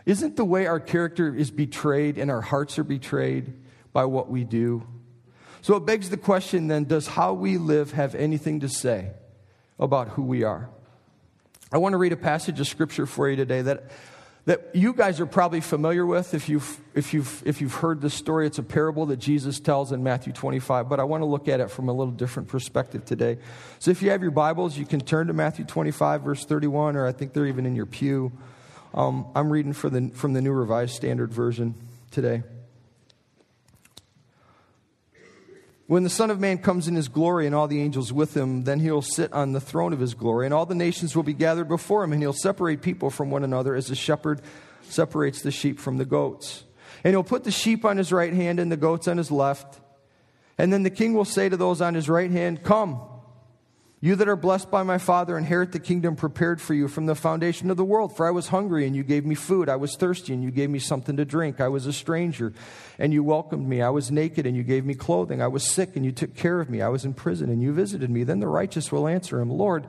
Isn't 0.05 0.35
the 0.35 0.45
way 0.45 0.65
our 0.65 0.79
character 0.79 1.33
is 1.33 1.51
betrayed 1.51 2.17
and 2.17 2.31
our 2.31 2.41
hearts 2.41 2.79
are 2.79 2.83
betrayed 2.83 3.53
by 3.93 4.05
what 4.05 4.29
we 4.29 4.43
do? 4.43 4.87
So 5.61 5.75
it 5.75 5.85
begs 5.85 6.09
the 6.09 6.17
question 6.17 6.67
then 6.67 6.85
does 6.85 7.07
how 7.07 7.33
we 7.33 7.57
live 7.57 7.91
have 7.91 8.15
anything 8.15 8.61
to 8.61 8.69
say 8.69 9.11
about 9.77 10.09
who 10.09 10.23
we 10.23 10.43
are? 10.43 10.69
I 11.71 11.77
want 11.77 11.93
to 11.93 11.97
read 11.97 12.13
a 12.13 12.17
passage 12.17 12.59
of 12.61 12.67
scripture 12.67 13.05
for 13.05 13.29
you 13.29 13.35
today 13.35 13.61
that, 13.63 13.91
that 14.47 14.69
you 14.73 14.93
guys 14.93 15.19
are 15.19 15.25
probably 15.25 15.59
familiar 15.59 16.05
with 16.05 16.33
if 16.33 16.47
you've, 16.47 16.79
if, 16.95 17.13
you've, 17.13 17.43
if 17.45 17.59
you've 17.59 17.73
heard 17.73 17.99
the 17.99 18.09
story. 18.09 18.47
It's 18.47 18.57
a 18.57 18.63
parable 18.63 19.05
that 19.07 19.17
Jesus 19.17 19.59
tells 19.59 19.91
in 19.91 20.03
Matthew 20.03 20.31
25, 20.31 20.87
but 20.87 21.01
I 21.01 21.03
want 21.03 21.21
to 21.21 21.25
look 21.25 21.49
at 21.49 21.59
it 21.59 21.69
from 21.69 21.89
a 21.89 21.91
little 21.91 22.13
different 22.13 22.47
perspective 22.47 23.03
today. 23.03 23.39
So 23.79 23.91
if 23.91 24.01
you 24.01 24.09
have 24.11 24.21
your 24.21 24.31
Bibles, 24.31 24.77
you 24.77 24.85
can 24.85 25.01
turn 25.01 25.27
to 25.27 25.33
Matthew 25.33 25.65
25, 25.65 26.21
verse 26.21 26.45
31, 26.45 26.95
or 26.95 27.05
I 27.05 27.11
think 27.11 27.33
they're 27.33 27.45
even 27.45 27.65
in 27.65 27.75
your 27.75 27.85
pew. 27.85 28.31
Um, 28.93 29.27
I'm 29.35 29.51
reading 29.51 29.73
the, 29.73 30.11
from 30.15 30.31
the 30.31 30.41
New 30.41 30.53
Revised 30.53 30.95
Standard 30.95 31.33
Version 31.33 31.75
today. 32.09 32.43
When 35.87 36.03
the 36.03 36.09
Son 36.09 36.29
of 36.29 36.39
Man 36.41 36.57
comes 36.57 36.89
in 36.89 36.95
his 36.95 37.07
glory 37.07 37.45
and 37.45 37.55
all 37.55 37.69
the 37.69 37.81
angels 37.81 38.11
with 38.11 38.35
him, 38.35 38.65
then 38.65 38.81
he'll 38.81 39.01
sit 39.01 39.31
on 39.31 39.53
the 39.53 39.61
throne 39.61 39.93
of 39.93 40.01
his 40.01 40.13
glory, 40.13 40.45
and 40.45 40.53
all 40.53 40.65
the 40.65 40.75
nations 40.75 41.15
will 41.15 41.23
be 41.23 41.33
gathered 41.33 41.69
before 41.69 42.03
him, 42.03 42.11
and 42.11 42.21
he'll 42.21 42.33
separate 42.33 42.81
people 42.81 43.09
from 43.09 43.31
one 43.31 43.45
another 43.45 43.73
as 43.73 43.89
a 43.89 43.95
shepherd 43.95 44.41
separates 44.89 45.41
the 45.41 45.51
sheep 45.51 45.79
from 45.79 45.97
the 45.97 46.03
goats. 46.03 46.65
And 47.05 47.13
he'll 47.13 47.23
put 47.23 47.45
the 47.45 47.51
sheep 47.51 47.85
on 47.85 47.95
his 47.95 48.11
right 48.11 48.33
hand 48.33 48.59
and 48.59 48.69
the 48.69 48.75
goats 48.77 49.07
on 49.07 49.17
his 49.17 49.31
left. 49.31 49.79
And 50.57 50.73
then 50.73 50.83
the 50.83 50.89
king 50.89 51.13
will 51.13 51.25
say 51.25 51.47
to 51.47 51.55
those 51.55 51.79
on 51.79 51.93
his 51.93 52.09
right 52.09 52.31
hand, 52.31 52.63
Come, 52.63 52.99
You 53.99 54.15
that 54.17 54.29
are 54.29 54.35
blessed 54.35 54.69
by 54.69 54.83
my 54.83 54.99
Father 54.99 55.39
inherit 55.39 55.71
the 55.71 55.79
kingdom 55.79 56.15
prepared 56.15 56.61
for 56.61 56.75
you 56.75 56.87
from 56.87 57.07
the 57.07 57.15
foundation 57.15 57.71
of 57.71 57.77
the 57.77 57.83
world. 57.83 58.15
For 58.15 58.27
I 58.27 58.31
was 58.31 58.49
hungry, 58.49 58.85
and 58.85 58.95
you 58.95 59.03
gave 59.03 59.25
me 59.25 59.33
food. 59.33 59.69
I 59.69 59.75
was 59.75 59.95
thirsty, 59.95 60.33
and 60.33 60.43
you 60.43 60.51
gave 60.51 60.69
me 60.69 60.77
something 60.77 61.17
to 61.17 61.25
drink. 61.25 61.59
I 61.59 61.67
was 61.69 61.87
a 61.87 61.93
stranger, 61.93 62.53
and 62.99 63.11
you 63.11 63.23
welcomed 63.23 63.67
me. 63.67 63.81
I 63.81 63.89
was 63.89 64.11
naked, 64.11 64.45
and 64.45 64.55
you 64.55 64.61
gave 64.61 64.85
me 64.85 64.93
clothing. 64.93 65.41
I 65.41 65.47
was 65.47 65.63
sick, 65.63 65.95
and 65.95 66.05
you 66.05 66.11
took 66.11 66.35
care 66.35 66.61
of 66.61 66.69
me. 66.69 66.79
I 66.79 66.89
was 66.89 67.05
in 67.05 67.15
prison, 67.15 67.49
and 67.49 67.59
you 67.59 67.73
visited 67.73 68.11
me. 68.11 68.23
Then 68.23 68.39
the 68.39 68.47
righteous 68.47 68.91
will 68.91 69.07
answer 69.07 69.39
him, 69.41 69.49
Lord, 69.49 69.87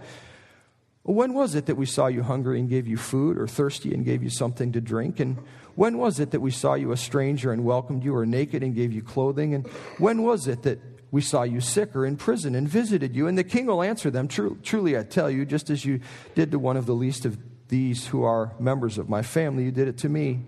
when 1.03 1.35
was 1.35 1.55
it 1.55 1.66
that 1.66 1.77
we 1.77 1.85
saw 1.85 2.07
you 2.07 2.23
hungry 2.23 2.61
and 2.61 2.68
gave 2.68 2.88
you 2.88 2.97
food, 2.97 3.37
or 3.37 3.47
thirsty 3.47 3.92
and 3.92 4.07
gave 4.07 4.23
you 4.23 4.31
something 4.31 4.73
to 4.73 4.81
drink? 4.81 5.21
And 5.21 5.37
when 5.75 5.99
was 5.99 6.18
it 6.18 6.31
that 6.31 6.40
we 6.40 6.51
saw 6.51 6.73
you 6.73 6.92
a 6.92 6.97
stranger 6.97 7.53
and 7.53 7.62
welcomed 7.62 8.05
you, 8.05 8.16
or 8.16 8.25
naked 8.25 8.62
and 8.62 8.75
gave 8.75 8.90
you 8.90 9.03
clothing? 9.03 9.53
And 9.53 9.66
when 9.99 10.23
was 10.23 10.49
it 10.49 10.62
that 10.62 10.81
we 11.11 11.21
saw 11.21 11.42
you 11.42 11.61
sick 11.61 11.97
or 11.97 12.05
in 12.05 12.16
prison 12.16 12.55
and 12.55 12.68
visited 12.68 13.14
you. 13.14 13.27
And 13.27 13.38
the 13.38 13.44
king 13.44 13.66
will 13.66 13.83
answer 13.83 14.11
them 14.11 14.29
Truly, 14.29 14.99
I 14.99 15.03
tell 15.03 15.31
you, 15.31 15.44
just 15.44 15.71
as 15.71 15.85
you 15.85 16.01
did 16.35 16.51
to 16.53 16.59
one 16.59 16.77
of 16.77 16.87
the 16.87 16.94
least 16.94 17.25
of 17.25 17.38
these 17.68 18.07
who 18.07 18.25
are 18.25 18.53
members 18.59 18.99
of 18.99 19.09
my 19.09 19.23
family, 19.23 19.64
you 19.64 19.71
did 19.71 19.88
it 19.88 19.99
to 19.99 20.09
me. 20.09 20.40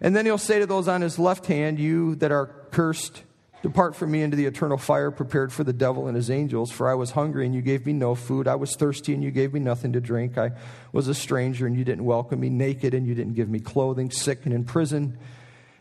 And 0.00 0.16
then 0.16 0.26
he'll 0.26 0.38
say 0.38 0.58
to 0.58 0.66
those 0.66 0.88
on 0.88 1.00
his 1.00 1.18
left 1.18 1.46
hand, 1.46 1.78
You 1.78 2.16
that 2.16 2.32
are 2.32 2.46
cursed, 2.72 3.22
depart 3.62 3.94
from 3.94 4.10
me 4.10 4.22
into 4.22 4.36
the 4.36 4.46
eternal 4.46 4.78
fire 4.78 5.12
prepared 5.12 5.52
for 5.52 5.62
the 5.62 5.72
devil 5.72 6.08
and 6.08 6.16
his 6.16 6.30
angels. 6.30 6.72
For 6.72 6.88
I 6.88 6.94
was 6.94 7.12
hungry 7.12 7.46
and 7.46 7.54
you 7.54 7.62
gave 7.62 7.86
me 7.86 7.92
no 7.92 8.14
food. 8.16 8.48
I 8.48 8.56
was 8.56 8.74
thirsty 8.74 9.14
and 9.14 9.22
you 9.22 9.30
gave 9.30 9.52
me 9.52 9.60
nothing 9.60 9.92
to 9.92 10.00
drink. 10.00 10.36
I 10.36 10.52
was 10.90 11.06
a 11.06 11.14
stranger 11.14 11.66
and 11.66 11.76
you 11.76 11.84
didn't 11.84 12.04
welcome 12.04 12.40
me, 12.40 12.50
naked 12.50 12.94
and 12.94 13.06
you 13.06 13.14
didn't 13.14 13.34
give 13.34 13.48
me 13.48 13.60
clothing, 13.60 14.10
sick 14.10 14.44
and 14.44 14.52
in 14.52 14.64
prison 14.64 15.18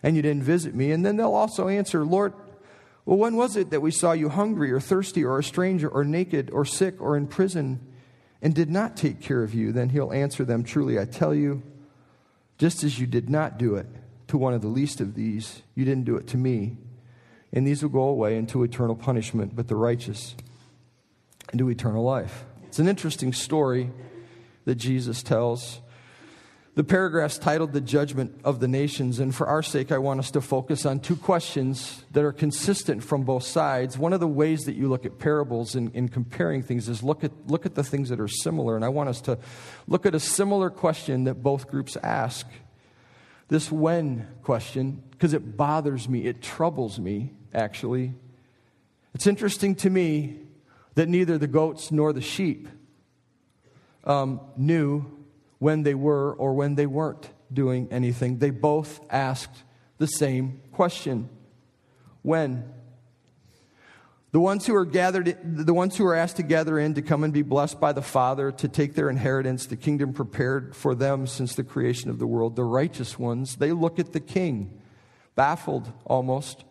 and 0.04 0.16
you 0.16 0.22
didn't 0.22 0.44
visit 0.44 0.74
me. 0.74 0.92
And 0.92 1.06
then 1.06 1.18
they'll 1.18 1.34
also 1.34 1.68
answer, 1.68 2.06
Lord, 2.06 2.34
well, 3.06 3.18
when 3.18 3.36
was 3.36 3.56
it 3.56 3.72
that 3.72 3.82
we 3.82 3.92
saw 3.92 4.12
you 4.12 4.30
hungry 4.30 4.72
or 4.72 4.80
thirsty 4.80 5.24
or 5.24 5.40
a 5.40 5.44
stranger 5.44 5.90
or 5.90 6.04
naked 6.04 6.50
or 6.52 6.66
sick 6.66 7.02
or 7.02 7.18
in 7.18 7.28
prison 7.28 7.80
and 8.42 8.54
did 8.54 8.70
not 8.70 8.96
take 8.96 9.22
care 9.22 9.44
of 9.44 9.54
you? 9.54 9.72
Then 9.72 9.90
he'll 9.90 10.12
answer 10.12 10.46
them 10.46 10.64
Truly, 10.64 11.00
I 11.00 11.06
tell 11.06 11.34
you, 11.34 11.64
just 12.58 12.84
as 12.84 13.00
you 13.00 13.08
did 13.08 13.30
not 13.30 13.58
do 13.58 13.76
it 13.76 13.88
to 14.28 14.38
one 14.38 14.54
of 14.54 14.62
the 14.62 14.68
least 14.68 15.02
of 15.02 15.16
these, 15.16 15.62
you 15.76 15.84
didn't 15.84 16.06
do 16.06 16.16
it 16.16 16.28
to 16.28 16.38
me. 16.38 16.78
And 17.52 17.68
these 17.68 17.82
will 17.82 17.90
go 17.90 18.04
away 18.04 18.38
into 18.38 18.64
eternal 18.64 18.96
punishment, 18.96 19.56
but 19.56 19.68
the 19.68 19.76
righteous 19.76 20.36
into 21.52 21.70
eternal 21.70 22.04
life. 22.04 22.46
It's 22.68 22.80
an 22.80 22.88
interesting 22.88 23.34
story 23.34 23.92
that 24.66 24.76
Jesus 24.76 25.22
tells. 25.24 25.82
The 26.74 26.86
paragraph's 26.86 27.38
titled 27.38 27.74
The 27.74 27.82
Judgment 27.82 28.40
of 28.46 28.62
the 28.62 28.68
Nations, 28.68 29.20
and 29.20 29.36
for 29.36 29.46
our 29.46 29.62
sake, 29.62 29.92
I 29.92 29.98
want 29.98 30.22
us 30.22 30.32
to 30.32 30.40
focus 30.40 30.86
on 30.86 31.02
two 31.02 31.18
questions 31.18 32.06
that 32.12 32.24
are 32.24 32.32
consistent 32.32 33.04
from 33.04 33.24
both 33.24 33.44
sides. 33.44 33.98
One 33.98 34.14
of 34.14 34.22
the 34.22 34.28
ways 34.28 34.62
that 34.62 34.76
you 34.76 34.88
look 34.88 35.06
at 35.06 35.20
parables 35.20 35.76
in, 35.76 35.92
in 35.92 36.08
comparing 36.08 36.64
things 36.64 36.88
is 36.88 37.04
look 37.04 37.26
at, 37.26 37.34
look 37.48 37.66
at 37.66 37.76
the 37.76 37.84
things 37.84 38.08
that 38.08 38.22
are 38.22 38.28
similar, 38.30 38.78
and 38.78 38.86
I 38.86 38.88
want 38.88 39.10
us 39.10 39.20
to 39.22 39.38
look 39.86 40.06
at 40.06 40.16
a 40.16 40.20
similar 40.20 40.70
question 40.70 41.26
that 41.26 41.44
both 41.44 41.68
groups 41.68 41.98
ask. 41.98 42.48
This 43.50 43.70
when 43.70 44.30
question, 44.42 45.04
because 45.12 45.34
it 45.34 45.58
bothers 45.58 46.08
me, 46.08 46.26
it 46.26 46.42
troubles 46.42 47.02
me, 47.02 47.34
actually. 47.54 48.14
It's 49.14 49.28
interesting 49.28 49.76
to 49.76 49.90
me 49.90 50.40
that 50.96 51.10
neither 51.10 51.38
the 51.38 51.48
goats 51.48 51.92
nor 51.92 52.14
the 52.14 52.22
sheep 52.22 52.70
um, 54.06 54.40
knew 54.56 55.21
when 55.62 55.84
they 55.84 55.94
were 55.94 56.34
or 56.34 56.56
when 56.56 56.74
they 56.74 56.88
weren't 56.88 57.30
doing 57.54 57.88
anything. 57.92 58.40
They 58.40 58.50
both 58.50 59.00
asked 59.12 59.62
the 60.00 60.08
same 60.08 60.60
question 60.72 61.30
When? 62.24 62.74
The 64.32 64.40
ones 64.40 64.66
who 64.66 64.74
are 64.74 64.86
gathered, 64.86 65.38
the 65.44 65.74
ones 65.74 65.98
who 65.98 66.06
are 66.08 66.16
asked 66.16 66.38
to 66.38 66.44
gather 66.44 66.80
in 66.80 66.96
to 66.96 67.04
come 67.04 67.24
and 67.24 67.32
be 67.32 67.44
blessed 67.44 67.80
by 67.80 67.92
the 67.94 68.02
Father, 68.02 68.52
to 68.54 68.68
take 68.68 68.96
their 68.96 69.10
inheritance, 69.10 69.68
the 69.68 69.76
kingdom 69.76 70.14
prepared 70.14 70.76
for 70.76 70.96
them 70.96 71.28
since 71.28 71.54
the 71.54 71.64
creation 71.64 72.10
of 72.10 72.18
the 72.18 72.26
world, 72.26 72.56
the 72.56 72.64
righteous 72.64 73.20
ones, 73.20 73.58
they 73.58 73.72
look 73.72 74.00
at 74.00 74.14
the 74.14 74.20
king, 74.20 74.82
baffled 75.36 75.92
almost, 76.06 76.64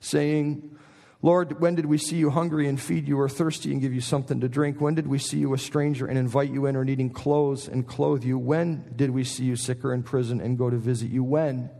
saying, 0.00 0.78
Lord, 1.24 1.58
when 1.58 1.74
did 1.74 1.86
we 1.86 1.96
see 1.96 2.16
you 2.16 2.28
hungry 2.28 2.68
and 2.68 2.78
feed 2.78 3.08
you, 3.08 3.18
or 3.18 3.30
thirsty 3.30 3.72
and 3.72 3.80
give 3.80 3.94
you 3.94 4.02
something 4.02 4.42
to 4.42 4.48
drink? 4.48 4.78
When 4.78 4.94
did 4.94 5.06
we 5.06 5.18
see 5.18 5.38
you 5.38 5.54
a 5.54 5.58
stranger 5.58 6.04
and 6.06 6.18
invite 6.18 6.50
you 6.50 6.66
in, 6.66 6.76
or 6.76 6.84
needing 6.84 7.08
clothes 7.08 7.66
and 7.66 7.86
clothe 7.86 8.24
you? 8.24 8.36
When 8.36 8.92
did 8.94 9.08
we 9.08 9.24
see 9.24 9.44
you 9.44 9.56
sick 9.56 9.82
or 9.86 9.94
in 9.94 10.02
prison 10.02 10.42
and 10.42 10.58
go 10.58 10.68
to 10.68 10.76
visit 10.76 11.08
you? 11.08 11.24
When? 11.24 11.70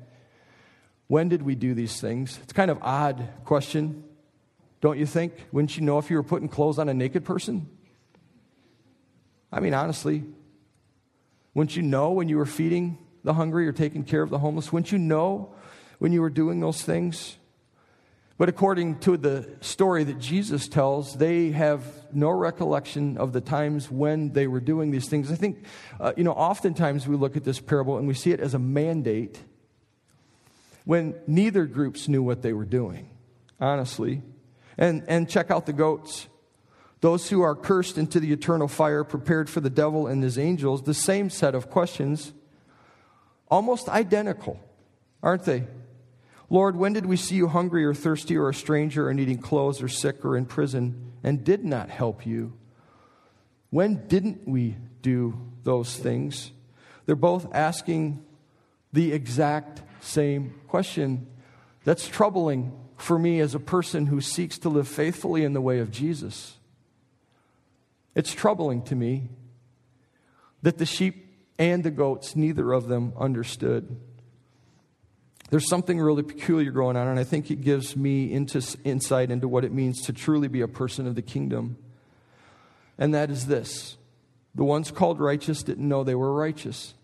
When 1.09 1.29
did 1.29 1.43
we 1.43 1.57
do 1.57 1.75
these 1.75 2.01
things? 2.01 2.39
It's 2.43 2.55
kind 2.55 2.71
of 2.71 2.79
odd 2.81 3.29
question, 3.45 4.05
don't 4.81 4.99
you 4.99 5.05
think? 5.05 5.35
Wouldn't 5.53 5.77
you 5.77 5.83
know 5.83 5.99
if 5.99 6.09
you 6.09 6.17
were 6.17 6.23
putting 6.23 6.49
clothes 6.49 6.79
on 6.79 6.89
a 6.89 6.95
naked 6.95 7.27
person? 7.27 7.69
I 9.53 9.61
mean, 9.61 9.75
honestly, 9.75 10.25
wouldn't 11.53 11.77
you 11.77 11.83
know 11.83 12.13
when 12.13 12.31
you 12.31 12.39
were 12.39 12.47
feeding 12.47 12.97
the 13.25 13.35
hungry 13.35 13.69
or 13.69 13.73
taking 13.73 14.05
care 14.05 14.23
of 14.23 14.31
the 14.31 14.39
homeless? 14.39 14.73
Wouldn't 14.73 14.91
you 14.91 14.99
know 14.99 15.55
when 15.99 16.13
you 16.13 16.23
were 16.23 16.31
doing 16.31 16.61
those 16.61 16.81
things? 16.81 17.37
But 18.37 18.49
according 18.49 18.99
to 19.01 19.17
the 19.17 19.49
story 19.61 20.03
that 20.05 20.19
Jesus 20.19 20.67
tells, 20.67 21.17
they 21.17 21.53
have 21.53 21.85
no 22.13 22.31
recollection 22.31 23.17
of 23.17 23.33
the 23.33 23.41
times 23.41 23.89
when 23.91 24.33
they 24.33 24.49
were 24.49 24.61
doing 24.61 24.91
these 24.91 25.09
things. 25.09 25.31
I 25.31 25.37
think, 25.37 25.65
uh, 26.01 26.13
you 26.17 26.25
know, 26.25 26.33
oftentimes 26.33 27.07
we 27.07 27.15
look 27.17 27.37
at 27.37 27.45
this 27.45 27.61
parable 27.61 27.97
and 27.97 28.09
we 28.09 28.15
see 28.15 28.33
it 28.33 28.41
as 28.41 28.55
a 28.55 28.59
mandate 28.59 29.41
when 30.85 31.15
neither 31.29 31.65
groups 31.65 32.09
knew 32.09 32.23
what 32.23 32.43
they 32.43 32.53
were 32.53 32.65
doing, 32.65 33.09
honestly. 33.61 34.23
And, 34.77 35.05
and 35.07 35.31
check 35.31 35.53
out 35.53 35.67
the 35.67 35.73
goats. 35.73 36.27
Those 37.01 37.31
who 37.31 37.43
are 37.43 37.55
cursed 37.55 37.99
into 37.99 38.19
the 38.19 38.33
eternal 38.33 38.67
fire, 38.67 39.05
prepared 39.05 39.49
for 39.49 39.61
the 39.61 39.71
devil 39.71 40.09
and 40.09 40.23
his 40.23 40.39
angels, 40.39 40.83
the 40.83 40.95
same 40.95 41.31
set 41.31 41.55
of 41.55 41.71
questions, 41.71 42.33
almost 43.49 43.89
identical, 43.89 44.59
aren't 45.23 45.45
they? 45.45 45.65
Lord, 46.51 46.77
when 46.77 46.93
did 46.93 47.07
we 47.07 47.17
see 47.17 47.37
you 47.37 47.49
hungry 47.49 47.85
or 47.85 47.95
thirsty 47.95 48.37
or 48.37 48.49
a 48.49 48.55
stranger 48.55 49.09
or 49.09 49.15
needing 49.15 49.39
clothes 49.39 49.83
or 49.83 49.89
sick 49.89 50.25
or 50.25 50.37
in 50.37 50.47
prison 50.47 51.13
and 51.23 51.45
did 51.45 51.65
not 51.65 51.91
help 51.91 52.27
you? 52.27 52.53
When 53.71 54.07
didn't 54.07 54.47
we 54.47 54.77
do 55.03 55.39
those 55.63 55.97
things? 55.97 56.53
They're 57.07 57.17
both 57.17 57.53
asking 57.55 58.25
the 58.93 59.13
exact 59.13 59.83
same 60.01 60.55
question. 60.69 61.27
That's 61.85 62.07
troubling 62.07 62.73
for 62.97 63.19
me 63.19 63.41
as 63.41 63.55
a 63.55 63.61
person 63.61 64.07
who 64.07 64.21
seeks 64.21 64.59
to 64.59 64.69
live 64.69 64.87
faithfully 64.87 65.45
in 65.45 65.53
the 65.53 65.61
way 65.61 65.81
of 65.81 65.91
Jesus. 65.91 66.57
It's 68.15 68.33
troubling 68.33 68.83
to 68.85 68.95
me 68.95 69.29
that 70.63 70.79
the 70.79 70.87
sheep 70.87 71.27
and 71.59 71.83
the 71.83 71.91
goats, 71.91 72.37
neither 72.37 72.73
of 72.73 72.89
them 72.89 73.13
understood. 73.19 73.97
There's 75.51 75.69
something 75.69 76.01
really 76.01 76.23
peculiar 76.23 76.71
going 76.71 76.97
on, 76.97 77.07
and 77.07 77.19
I 77.19 77.25
think 77.25 77.51
it 77.51 77.61
gives 77.61 77.97
me 77.97 78.33
into, 78.33 78.63
insight 78.85 79.31
into 79.31 79.47
what 79.47 79.65
it 79.65 79.73
means 79.73 80.03
to 80.03 80.13
truly 80.13 80.49
be 80.49 80.63
a 80.63 80.69
person 80.69 81.07
of 81.07 81.15
the 81.15 81.23
kingdom. 81.23 81.77
And 82.99 83.15
that 83.15 83.31
is 83.31 83.47
this 83.47 83.97
the 84.55 84.65
ones 84.65 84.91
called 84.91 85.21
righteous 85.21 85.63
didn't 85.63 85.89
know 85.89 86.05
they 86.05 86.15
were 86.15 86.33
righteous. 86.33 86.95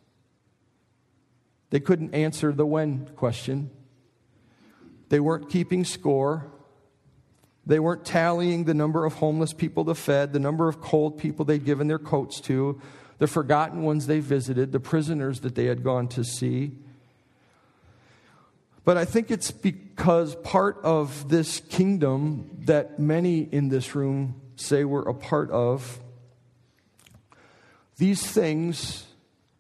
They 1.70 1.80
couldn't 1.80 2.14
answer 2.14 2.52
the 2.52 2.66
when 2.66 3.06
question. 3.16 3.70
They 5.08 5.20
weren't 5.20 5.48
keeping 5.48 5.84
score. 5.84 6.46
They 7.66 7.78
weren't 7.78 8.04
tallying 8.04 8.64
the 8.64 8.74
number 8.74 9.04
of 9.04 9.14
homeless 9.14 9.52
people 9.52 9.84
they 9.84 9.94
fed, 9.94 10.32
the 10.32 10.40
number 10.40 10.68
of 10.68 10.80
cold 10.80 11.18
people 11.18 11.44
they'd 11.44 11.64
given 11.64 11.88
their 11.88 11.98
coats 11.98 12.40
to, 12.42 12.80
the 13.18 13.26
forgotten 13.26 13.82
ones 13.82 14.06
they 14.06 14.20
visited, 14.20 14.72
the 14.72 14.80
prisoners 14.80 15.40
that 15.40 15.54
they 15.54 15.66
had 15.66 15.84
gone 15.84 16.08
to 16.08 16.24
see. 16.24 16.72
But 18.84 18.96
I 18.96 19.04
think 19.04 19.30
it's 19.30 19.50
because 19.50 20.34
part 20.36 20.78
of 20.82 21.28
this 21.28 21.60
kingdom 21.60 22.50
that 22.64 22.98
many 22.98 23.40
in 23.40 23.68
this 23.68 23.94
room 23.94 24.40
say 24.56 24.84
we're 24.84 25.08
a 25.08 25.14
part 25.14 25.50
of, 25.50 26.00
these 27.98 28.26
things 28.26 29.06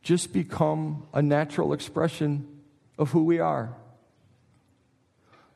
just 0.02 0.32
become 0.32 1.06
a 1.12 1.20
natural 1.20 1.72
expression 1.72 2.62
of 2.98 3.10
who 3.10 3.24
we 3.24 3.38
are. 3.38 3.76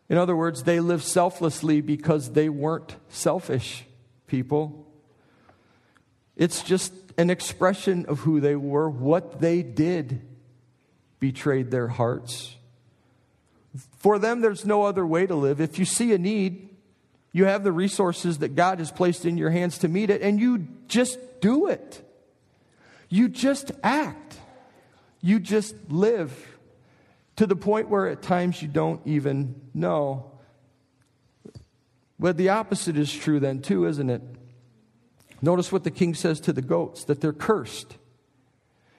In 0.08 0.18
other 0.18 0.36
words, 0.36 0.64
they 0.64 0.80
live 0.80 1.02
selflessly 1.02 1.80
because 1.80 2.32
they 2.32 2.50
weren't 2.50 2.94
selfish 3.08 3.84
people. 4.26 4.86
It's 6.36 6.62
just 6.62 6.92
an 7.16 7.30
expression 7.30 8.04
of 8.06 8.20
who 8.20 8.40
they 8.40 8.56
were. 8.56 8.90
What 8.90 9.40
they 9.40 9.62
did 9.62 10.20
betrayed 11.20 11.70
their 11.70 11.88
hearts. 11.88 12.56
For 13.98 14.18
them, 14.18 14.40
there's 14.40 14.64
no 14.64 14.82
other 14.82 15.06
way 15.06 15.26
to 15.26 15.34
live. 15.34 15.60
If 15.60 15.78
you 15.78 15.84
see 15.84 16.12
a 16.12 16.18
need, 16.18 16.68
you 17.32 17.46
have 17.46 17.64
the 17.64 17.72
resources 17.72 18.38
that 18.38 18.54
God 18.54 18.78
has 18.78 18.92
placed 18.92 19.24
in 19.24 19.36
your 19.36 19.50
hands 19.50 19.78
to 19.78 19.88
meet 19.88 20.10
it, 20.10 20.22
and 20.22 20.38
you 20.38 20.68
just 20.86 21.18
do 21.40 21.66
it. 21.66 22.00
You 23.08 23.28
just 23.28 23.72
act. 23.82 24.38
You 25.20 25.40
just 25.40 25.74
live 25.88 26.58
to 27.36 27.46
the 27.46 27.56
point 27.56 27.88
where 27.88 28.06
at 28.08 28.22
times 28.22 28.62
you 28.62 28.68
don't 28.68 29.00
even 29.06 29.60
know. 29.74 30.30
But 32.18 32.36
the 32.36 32.50
opposite 32.50 32.96
is 32.96 33.12
true 33.12 33.40
then, 33.40 33.60
too, 33.60 33.86
isn't 33.86 34.08
it? 34.08 34.22
Notice 35.42 35.72
what 35.72 35.84
the 35.84 35.90
king 35.90 36.14
says 36.14 36.40
to 36.40 36.52
the 36.52 36.62
goats 36.62 37.04
that 37.04 37.20
they're 37.20 37.32
cursed. 37.32 37.96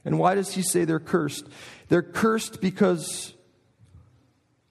And 0.04 0.20
why 0.20 0.36
does 0.36 0.54
he 0.54 0.62
say 0.62 0.84
they're 0.84 1.00
cursed? 1.00 1.48
They're 1.88 2.04
cursed 2.04 2.62
because 2.62 3.34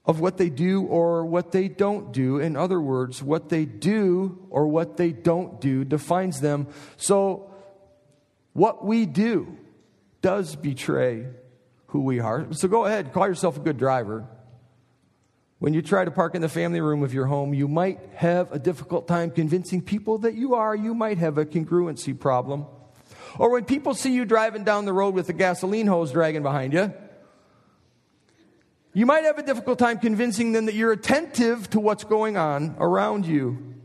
of 0.07 0.19
what 0.19 0.37
they 0.37 0.49
do 0.49 0.83
or 0.83 1.25
what 1.25 1.51
they 1.51 1.67
don't 1.67 2.11
do. 2.11 2.39
In 2.39 2.55
other 2.55 2.79
words, 2.79 3.23
what 3.23 3.49
they 3.49 3.65
do 3.65 4.47
or 4.49 4.67
what 4.67 4.97
they 4.97 5.11
don't 5.11 5.59
do 5.59 5.83
defines 5.83 6.41
them. 6.41 6.67
So, 6.97 7.51
what 8.53 8.85
we 8.85 9.05
do 9.05 9.57
does 10.21 10.55
betray 10.55 11.27
who 11.87 12.01
we 12.01 12.19
are. 12.19 12.47
So, 12.51 12.67
go 12.67 12.85
ahead, 12.85 13.13
call 13.13 13.27
yourself 13.27 13.57
a 13.57 13.61
good 13.61 13.77
driver. 13.77 14.27
When 15.57 15.73
you 15.73 15.81
try 15.81 16.05
to 16.05 16.11
park 16.11 16.35
in 16.35 16.41
the 16.41 16.49
family 16.49 16.81
room 16.81 17.01
of 17.01 17.13
your 17.13 17.25
home, 17.25 17.53
you 17.53 17.67
might 17.67 17.99
have 18.15 18.51
a 18.51 18.59
difficult 18.59 19.07
time 19.07 19.31
convincing 19.31 19.81
people 19.81 20.19
that 20.19 20.35
you 20.35 20.55
are. 20.55 20.75
You 20.75 20.93
might 20.93 21.17
have 21.17 21.37
a 21.37 21.45
congruency 21.45 22.17
problem. 22.17 22.65
Or 23.39 23.49
when 23.49 23.65
people 23.65 23.95
see 23.95 24.13
you 24.13 24.25
driving 24.25 24.63
down 24.63 24.85
the 24.85 24.93
road 24.93 25.15
with 25.15 25.29
a 25.29 25.33
gasoline 25.33 25.87
hose 25.87 26.11
dragging 26.11 26.43
behind 26.43 26.73
you, 26.73 26.93
you 28.95 29.05
might 29.05 29.25
have 29.25 29.37
a 29.37 29.43
difficult 29.43 29.77
time 29.77 29.99
convincing 29.99 30.53
them 30.53 30.67
that 30.67 30.73
you're 30.73 30.93
attentive 30.93 31.69
to 31.71 31.81
what's 31.81 32.05
going 32.05 32.37
on 32.37 32.77
around 32.79 33.25
you. 33.25 33.75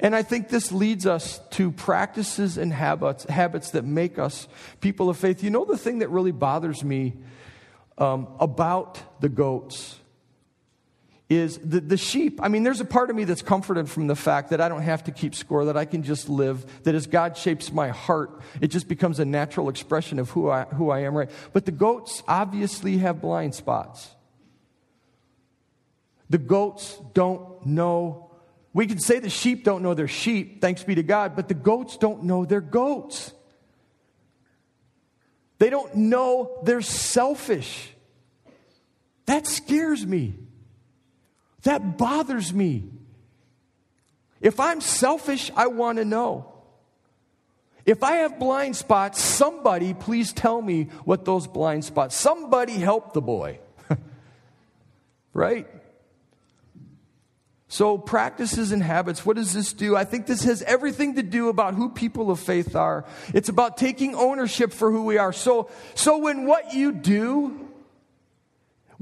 And 0.00 0.16
I 0.16 0.22
think 0.22 0.48
this 0.48 0.72
leads 0.72 1.06
us 1.06 1.38
to 1.50 1.70
practices 1.70 2.56
and 2.56 2.72
habits, 2.72 3.24
habits 3.24 3.72
that 3.72 3.84
make 3.84 4.18
us 4.18 4.48
people 4.80 5.10
of 5.10 5.18
faith. 5.18 5.44
You 5.44 5.50
know, 5.50 5.66
the 5.66 5.76
thing 5.76 5.98
that 5.98 6.08
really 6.08 6.32
bothers 6.32 6.82
me 6.82 7.12
um, 7.98 8.26
about 8.40 9.20
the 9.20 9.28
goats 9.28 10.00
is 11.32 11.58
the, 11.58 11.80
the 11.80 11.96
sheep. 11.96 12.40
I 12.42 12.48
mean, 12.48 12.62
there's 12.62 12.80
a 12.80 12.84
part 12.84 13.10
of 13.10 13.16
me 13.16 13.24
that's 13.24 13.42
comforted 13.42 13.88
from 13.88 14.06
the 14.06 14.16
fact 14.16 14.50
that 14.50 14.60
I 14.60 14.68
don't 14.68 14.82
have 14.82 15.04
to 15.04 15.12
keep 15.12 15.34
score, 15.34 15.66
that 15.66 15.76
I 15.76 15.84
can 15.84 16.02
just 16.02 16.28
live, 16.28 16.82
that 16.82 16.94
as 16.94 17.06
God 17.06 17.36
shapes 17.36 17.72
my 17.72 17.88
heart, 17.88 18.40
it 18.60 18.68
just 18.68 18.88
becomes 18.88 19.18
a 19.18 19.24
natural 19.24 19.68
expression 19.68 20.18
of 20.18 20.30
who 20.30 20.50
I, 20.50 20.64
who 20.64 20.90
I 20.90 21.00
am, 21.00 21.14
right? 21.14 21.30
But 21.52 21.64
the 21.64 21.72
goats 21.72 22.22
obviously 22.26 22.98
have 22.98 23.20
blind 23.20 23.54
spots. 23.54 24.08
The 26.30 26.38
goats 26.38 26.98
don't 27.14 27.66
know. 27.66 28.30
We 28.72 28.86
can 28.86 28.98
say 28.98 29.18
the 29.18 29.30
sheep 29.30 29.64
don't 29.64 29.82
know 29.82 29.94
they're 29.94 30.08
sheep, 30.08 30.60
thanks 30.60 30.82
be 30.82 30.94
to 30.94 31.02
God, 31.02 31.36
but 31.36 31.48
the 31.48 31.54
goats 31.54 31.96
don't 31.96 32.24
know 32.24 32.44
they're 32.44 32.60
goats. 32.60 33.32
They 35.58 35.70
don't 35.70 35.94
know 35.94 36.58
they're 36.64 36.80
selfish. 36.80 37.92
That 39.26 39.46
scares 39.46 40.04
me. 40.04 40.34
That 41.62 41.96
bothers 41.96 42.52
me. 42.52 42.84
If 44.40 44.58
I'm 44.58 44.80
selfish, 44.80 45.50
I 45.56 45.68
want 45.68 45.98
to 45.98 46.04
know. 46.04 46.52
If 47.84 48.02
I 48.02 48.16
have 48.18 48.38
blind 48.38 48.76
spots, 48.76 49.20
somebody 49.20 49.94
please 49.94 50.32
tell 50.32 50.60
me 50.60 50.84
what 51.04 51.24
those 51.24 51.46
blind 51.46 51.84
spots. 51.84 52.16
Somebody 52.16 52.74
help 52.74 53.12
the 53.12 53.20
boy. 53.20 53.58
right? 55.32 55.66
So, 57.68 57.96
practices 57.96 58.70
and 58.70 58.82
habits, 58.82 59.24
what 59.24 59.36
does 59.36 59.54
this 59.54 59.72
do? 59.72 59.96
I 59.96 60.04
think 60.04 60.26
this 60.26 60.44
has 60.44 60.62
everything 60.62 61.14
to 61.14 61.22
do 61.22 61.48
about 61.48 61.74
who 61.74 61.88
people 61.88 62.30
of 62.30 62.38
faith 62.38 62.76
are. 62.76 63.06
It's 63.32 63.48
about 63.48 63.78
taking 63.78 64.14
ownership 64.14 64.72
for 64.72 64.90
who 64.90 65.04
we 65.04 65.16
are. 65.16 65.32
So, 65.32 65.70
so 65.94 66.18
when 66.18 66.44
what 66.44 66.74
you 66.74 66.92
do 66.92 67.71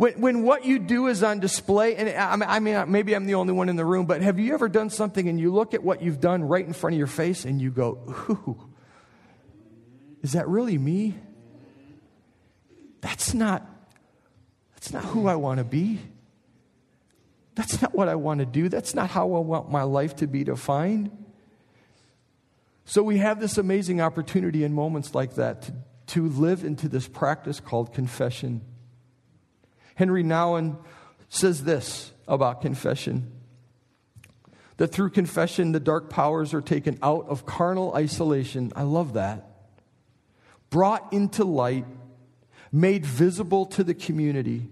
when, 0.00 0.18
when 0.22 0.42
what 0.44 0.64
you 0.64 0.78
do 0.78 1.08
is 1.08 1.22
on 1.22 1.40
display, 1.40 1.94
and 1.94 2.08
I 2.08 2.58
mean, 2.58 2.90
maybe 2.90 3.14
I'm 3.14 3.26
the 3.26 3.34
only 3.34 3.52
one 3.52 3.68
in 3.68 3.76
the 3.76 3.84
room, 3.84 4.06
but 4.06 4.22
have 4.22 4.38
you 4.38 4.54
ever 4.54 4.66
done 4.66 4.88
something 4.88 5.28
and 5.28 5.38
you 5.38 5.52
look 5.52 5.74
at 5.74 5.84
what 5.84 6.00
you've 6.00 6.20
done 6.20 6.42
right 6.42 6.66
in 6.66 6.72
front 6.72 6.94
of 6.94 6.98
your 6.98 7.06
face 7.06 7.44
and 7.44 7.60
you 7.60 7.70
go, 7.70 7.98
ooh, 8.30 8.70
is 10.22 10.32
that 10.32 10.48
really 10.48 10.78
me? 10.78 11.18
That's 13.02 13.34
not, 13.34 13.66
that's 14.72 14.90
not 14.90 15.04
who 15.04 15.26
I 15.26 15.34
want 15.34 15.58
to 15.58 15.64
be. 15.64 15.98
That's 17.54 17.82
not 17.82 17.94
what 17.94 18.08
I 18.08 18.14
want 18.14 18.40
to 18.40 18.46
do. 18.46 18.70
That's 18.70 18.94
not 18.94 19.10
how 19.10 19.34
I 19.34 19.40
want 19.40 19.70
my 19.70 19.82
life 19.82 20.16
to 20.16 20.26
be 20.26 20.44
defined. 20.44 21.10
So 22.86 23.02
we 23.02 23.18
have 23.18 23.38
this 23.38 23.58
amazing 23.58 24.00
opportunity 24.00 24.64
in 24.64 24.72
moments 24.72 25.14
like 25.14 25.34
that 25.34 25.60
to, 25.60 25.74
to 26.06 26.26
live 26.26 26.64
into 26.64 26.88
this 26.88 27.06
practice 27.06 27.60
called 27.60 27.92
confession. 27.92 28.62
Henri 30.00 30.24
Nouwen 30.24 30.78
says 31.28 31.64
this 31.64 32.10
about 32.26 32.62
confession 32.62 33.30
that 34.80 34.92
through 34.92 35.10
confession, 35.10 35.72
the 35.72 35.78
dark 35.78 36.08
powers 36.08 36.54
are 36.54 36.62
taken 36.62 36.98
out 37.02 37.26
of 37.28 37.44
carnal 37.44 37.94
isolation. 37.94 38.72
I 38.74 38.84
love 38.84 39.12
that. 39.12 39.46
Brought 40.70 41.12
into 41.12 41.44
light, 41.44 41.84
made 42.72 43.04
visible 43.04 43.66
to 43.66 43.84
the 43.84 43.92
community. 43.92 44.70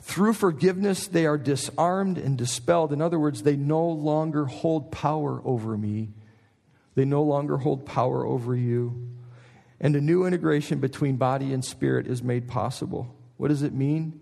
Through 0.00 0.34
forgiveness, 0.34 1.08
they 1.08 1.26
are 1.26 1.38
disarmed 1.38 2.18
and 2.18 2.38
dispelled. 2.38 2.92
In 2.92 3.02
other 3.02 3.18
words, 3.18 3.42
they 3.42 3.56
no 3.56 3.84
longer 3.88 4.44
hold 4.44 4.92
power 4.92 5.42
over 5.44 5.76
me, 5.76 6.10
they 6.94 7.04
no 7.04 7.24
longer 7.24 7.56
hold 7.56 7.84
power 7.84 8.24
over 8.24 8.54
you. 8.54 9.10
And 9.80 9.96
a 9.96 10.00
new 10.00 10.24
integration 10.24 10.78
between 10.78 11.16
body 11.16 11.52
and 11.52 11.64
spirit 11.64 12.06
is 12.06 12.22
made 12.22 12.46
possible. 12.46 13.12
What 13.38 13.48
does 13.48 13.64
it 13.64 13.72
mean? 13.72 14.20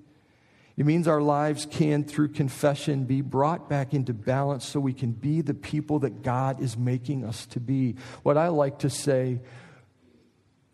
It 0.81 0.87
means 0.87 1.07
our 1.07 1.21
lives 1.21 1.67
can, 1.71 2.05
through 2.05 2.29
confession, 2.29 3.05
be 3.05 3.21
brought 3.21 3.69
back 3.69 3.93
into 3.93 4.15
balance 4.15 4.65
so 4.65 4.81
we 4.81 4.95
can 4.95 5.13
be 5.13 5.43
the 5.43 5.53
people 5.53 5.99
that 5.99 6.23
God 6.23 6.63
is 6.63 6.75
making 6.75 7.23
us 7.23 7.45
to 7.49 7.61
be. 7.61 7.97
What 8.23 8.39
I 8.39 8.49
like 8.49 8.79
to 8.79 8.89
say, 8.89 9.41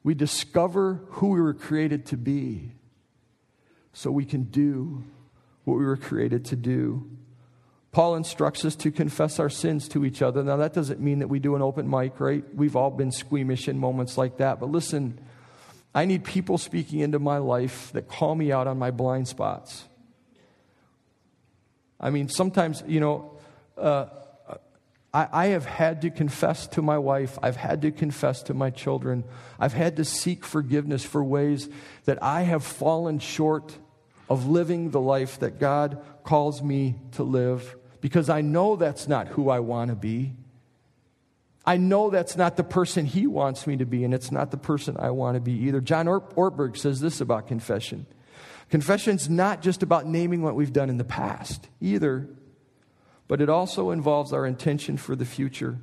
we 0.04 0.14
discover 0.14 1.00
who 1.08 1.30
we 1.30 1.40
were 1.40 1.54
created 1.54 2.06
to 2.06 2.16
be 2.16 2.70
so 3.94 4.12
we 4.12 4.24
can 4.24 4.44
do 4.44 5.02
what 5.64 5.76
we 5.76 5.84
were 5.84 5.96
created 5.96 6.44
to 6.44 6.54
do. 6.54 7.10
Paul 7.90 8.14
instructs 8.14 8.64
us 8.64 8.76
to 8.76 8.92
confess 8.92 9.40
our 9.40 9.50
sins 9.50 9.88
to 9.88 10.04
each 10.04 10.22
other. 10.22 10.44
Now, 10.44 10.58
that 10.58 10.72
doesn't 10.72 11.00
mean 11.00 11.18
that 11.18 11.26
we 11.26 11.40
do 11.40 11.56
an 11.56 11.62
open 11.62 11.90
mic, 11.90 12.20
right? 12.20 12.44
We've 12.54 12.76
all 12.76 12.92
been 12.92 13.10
squeamish 13.10 13.66
in 13.66 13.76
moments 13.76 14.16
like 14.16 14.36
that. 14.36 14.60
But 14.60 14.70
listen, 14.70 15.18
I 15.92 16.04
need 16.04 16.22
people 16.22 16.58
speaking 16.58 17.00
into 17.00 17.18
my 17.18 17.38
life 17.38 17.90
that 17.92 18.06
call 18.06 18.36
me 18.36 18.52
out 18.52 18.68
on 18.68 18.78
my 18.78 18.92
blind 18.92 19.26
spots. 19.26 19.86
I 21.98 22.10
mean, 22.10 22.28
sometimes, 22.28 22.82
you 22.86 23.00
know, 23.00 23.38
uh, 23.78 24.06
I, 25.12 25.28
I 25.32 25.46
have 25.46 25.64
had 25.64 26.02
to 26.02 26.10
confess 26.10 26.66
to 26.68 26.82
my 26.82 26.98
wife, 26.98 27.38
I've 27.42 27.56
had 27.56 27.82
to 27.82 27.90
confess 27.90 28.42
to 28.44 28.54
my 28.54 28.70
children, 28.70 29.24
I've 29.58 29.72
had 29.72 29.96
to 29.96 30.04
seek 30.04 30.44
forgiveness 30.44 31.04
for 31.04 31.24
ways 31.24 31.68
that 32.04 32.22
I 32.22 32.42
have 32.42 32.64
fallen 32.64 33.18
short 33.18 33.78
of 34.28 34.46
living 34.46 34.90
the 34.90 35.00
life 35.00 35.38
that 35.40 35.58
God 35.58 36.04
calls 36.22 36.62
me 36.62 36.96
to 37.12 37.22
live 37.22 37.76
because 38.00 38.28
I 38.28 38.40
know 38.42 38.76
that's 38.76 39.08
not 39.08 39.28
who 39.28 39.48
I 39.48 39.60
want 39.60 39.90
to 39.90 39.96
be. 39.96 40.34
I 41.64 41.78
know 41.78 42.10
that's 42.10 42.36
not 42.36 42.56
the 42.56 42.64
person 42.64 43.06
He 43.06 43.26
wants 43.26 43.66
me 43.66 43.76
to 43.78 43.86
be, 43.86 44.04
and 44.04 44.14
it's 44.14 44.30
not 44.30 44.50
the 44.50 44.56
person 44.56 44.96
I 44.98 45.10
want 45.10 45.34
to 45.34 45.40
be 45.40 45.52
either. 45.66 45.80
John 45.80 46.06
Ortberg 46.06 46.76
says 46.76 47.00
this 47.00 47.20
about 47.20 47.48
confession 47.48 48.06
Confession's 48.70 49.28
not 49.28 49.62
just 49.62 49.82
about 49.82 50.06
naming 50.06 50.42
what 50.42 50.54
we've 50.54 50.72
done 50.72 50.90
in 50.90 50.96
the 50.96 51.04
past 51.04 51.68
either, 51.80 52.28
but 53.28 53.40
it 53.40 53.48
also 53.48 53.90
involves 53.90 54.32
our 54.32 54.46
intention 54.46 54.96
for 54.96 55.14
the 55.14 55.24
future. 55.24 55.78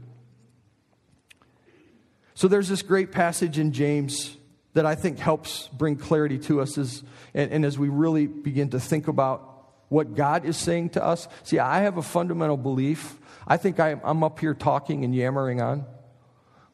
So 2.35 2.47
there's 2.47 2.67
this 2.67 2.81
great 2.81 3.11
passage 3.11 3.59
in 3.59 3.71
James 3.71 4.37
that 4.73 4.85
I 4.85 4.95
think 4.95 5.19
helps 5.19 5.67
bring 5.69 5.95
clarity 5.97 6.39
to 6.39 6.59
us 6.59 6.77
as, 6.77 7.03
and, 7.33 7.51
and 7.51 7.65
as 7.65 7.77
we 7.77 7.89
really 7.89 8.27
begin 8.27 8.69
to 8.71 8.79
think 8.79 9.07
about 9.07 9.49
what 9.89 10.15
God 10.15 10.45
is 10.45 10.57
saying 10.57 10.89
to 10.91 11.03
us. 11.03 11.27
See, 11.43 11.59
I 11.59 11.81
have 11.81 11.97
a 11.97 12.01
fundamental 12.01 12.57
belief. 12.57 13.17
I 13.47 13.57
think 13.57 13.79
I, 13.79 13.99
I'm 14.03 14.23
up 14.23 14.39
here 14.39 14.55
talking 14.55 15.05
and 15.05 15.13
yammering 15.13 15.61
on, 15.61 15.85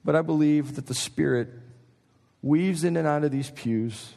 but 0.06 0.16
I 0.16 0.22
believe 0.22 0.76
that 0.76 0.86
the 0.88 0.94
Spirit 0.94 1.50
weaves 2.42 2.86
in 2.86 2.96
and 2.96 3.06
out 3.06 3.26
of 3.26 3.32
these 3.32 3.50
pews 3.52 4.14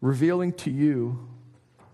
revealing 0.00 0.52
to 0.54 0.70
you 0.70 1.28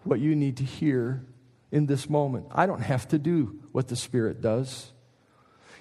what 0.04 0.20
you 0.20 0.36
need 0.36 0.56
to 0.58 0.64
hear 0.64 1.24
in 1.72 1.86
this 1.86 2.08
moment. 2.08 2.46
I 2.52 2.66
don't 2.66 2.82
have 2.82 3.08
to 3.08 3.18
do 3.18 3.60
what 3.72 3.88
the 3.88 3.96
Spirit 3.96 4.40
does. 4.40 4.92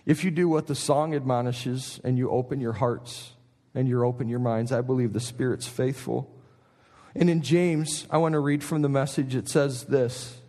If 0.06 0.24
you 0.24 0.32
do 0.32 0.48
what 0.48 0.68
the 0.68 0.76
song 0.76 1.16
admonishes 1.16 2.00
and 2.04 2.18
you 2.18 2.30
open 2.30 2.60
your 2.60 2.74
hearts 2.74 3.34
and 3.74 3.88
you 3.88 4.04
open 4.04 4.28
your 4.28 4.40
minds, 4.40 4.72
I 4.72 4.82
believe 4.82 5.14
the 5.14 5.20
Spirit's 5.20 5.68
faithful. 5.68 6.32
And 7.16 7.30
in 7.30 7.42
James, 7.42 8.06
I 8.12 8.18
want 8.18 8.34
to 8.34 8.40
read 8.40 8.64
from 8.64 8.82
the 8.82 8.90
message. 8.90 9.36
It 9.36 9.48
says 9.48 9.86
this 9.86 10.40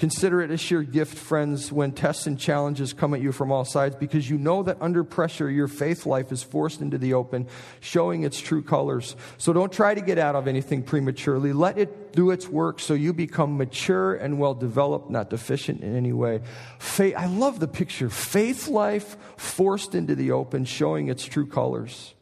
Consider 0.00 0.40
it 0.40 0.50
a 0.50 0.56
sheer 0.56 0.82
gift, 0.82 1.18
friends, 1.18 1.70
when 1.70 1.92
tests 1.92 2.26
and 2.26 2.38
challenges 2.38 2.94
come 2.94 3.12
at 3.12 3.20
you 3.20 3.32
from 3.32 3.52
all 3.52 3.66
sides, 3.66 3.96
because 3.96 4.30
you 4.30 4.38
know 4.38 4.62
that 4.62 4.78
under 4.80 5.04
pressure, 5.04 5.50
your 5.50 5.68
faith 5.68 6.06
life 6.06 6.32
is 6.32 6.42
forced 6.42 6.80
into 6.80 6.96
the 6.96 7.12
open, 7.12 7.46
showing 7.80 8.22
its 8.22 8.40
true 8.40 8.62
colors. 8.62 9.14
So 9.36 9.52
don't 9.52 9.70
try 9.70 9.94
to 9.94 10.00
get 10.00 10.16
out 10.16 10.36
of 10.36 10.48
anything 10.48 10.84
prematurely. 10.84 11.52
Let 11.52 11.76
it 11.76 12.12
do 12.12 12.30
its 12.30 12.48
work 12.48 12.80
so 12.80 12.94
you 12.94 13.12
become 13.12 13.58
mature 13.58 14.14
and 14.14 14.38
well 14.38 14.54
developed, 14.54 15.10
not 15.10 15.28
deficient 15.28 15.82
in 15.82 15.94
any 15.94 16.14
way. 16.14 16.40
Faith, 16.78 17.14
I 17.14 17.26
love 17.26 17.60
the 17.60 17.68
picture. 17.68 18.08
Faith 18.08 18.68
life 18.68 19.18
forced 19.36 19.94
into 19.94 20.14
the 20.14 20.30
open, 20.30 20.64
showing 20.64 21.08
its 21.08 21.26
true 21.26 21.46
colors. 21.46 22.14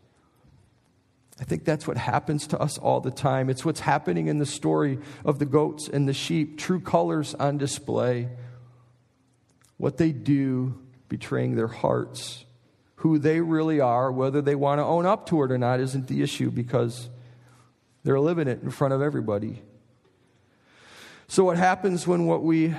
I 1.41 1.45
think 1.45 1.65
that's 1.65 1.87
what 1.87 1.97
happens 1.97 2.49
to 2.49 2.59
us 2.59 2.79
all 2.79 3.01
the 3.01 3.11
time. 3.11 3.49
It's 3.49 3.65
what's 3.65 3.81
happening 3.81 4.27
in 4.27 4.39
the 4.39 4.47
story 4.47 4.99
of 5.25 5.39
the 5.39 5.47
goats 5.47 5.89
and 5.89 6.09
the 6.09 6.13
sheep, 6.13 6.59
true 6.59 6.81
colors 6.81 7.35
on 7.35 7.59
display. 7.59 8.29
What 9.77 9.99
they 9.99 10.11
do, 10.11 10.77
betraying 11.09 11.55
their 11.55 11.69
hearts. 11.69 12.45
Who 12.97 13.19
they 13.19 13.41
really 13.41 13.81
are, 13.81 14.11
whether 14.11 14.43
they 14.43 14.57
want 14.57 14.81
to 14.81 14.85
own 14.85 15.07
up 15.07 15.27
to 15.27 15.43
it 15.45 15.53
or 15.53 15.59
not, 15.59 15.79
isn't 15.79 16.09
the 16.09 16.23
issue 16.23 16.51
because 16.51 17.09
they're 18.03 18.19
living 18.19 18.49
it 18.49 18.63
in 18.63 18.71
front 18.71 18.93
of 18.93 19.01
everybody. 19.01 19.63
So, 21.29 21.45
what 21.45 21.57
happens 21.57 22.07
when 22.07 22.27
what 22.27 22.43
we 22.43 22.75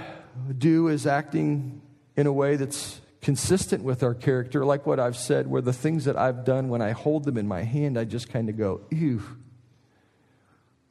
do 0.57 0.89
is 0.89 1.07
acting 1.07 1.81
in 2.17 2.27
a 2.27 2.33
way 2.33 2.57
that's 2.57 2.99
consistent 3.21 3.83
with 3.83 4.01
our 4.03 4.13
character, 4.13 4.65
like 4.65 4.85
what 4.85 4.99
I've 4.99 5.17
said, 5.17 5.47
where 5.47 5.61
the 5.61 5.73
things 5.73 6.05
that 6.05 6.17
I've 6.17 6.45
done, 6.45 6.69
when 6.69 6.81
I 6.81 6.91
hold 6.91 7.25
them 7.25 7.37
in 7.37 7.47
my 7.47 7.63
hand, 7.63 7.97
I 7.97 8.05
just 8.05 8.29
kind 8.29 8.49
of 8.49 8.57
go, 8.57 8.81
ew, 8.89 9.21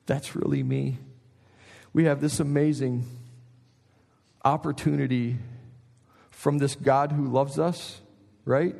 that's 0.07 0.37
really 0.37 0.63
me. 0.63 0.99
We 1.93 2.05
have 2.05 2.21
this 2.21 2.39
amazing 2.39 3.07
opportunity 4.45 5.37
from 6.31 6.59
this 6.59 6.75
God 6.75 7.13
who 7.13 7.27
loves 7.27 7.59
us, 7.59 8.01
right? 8.45 8.75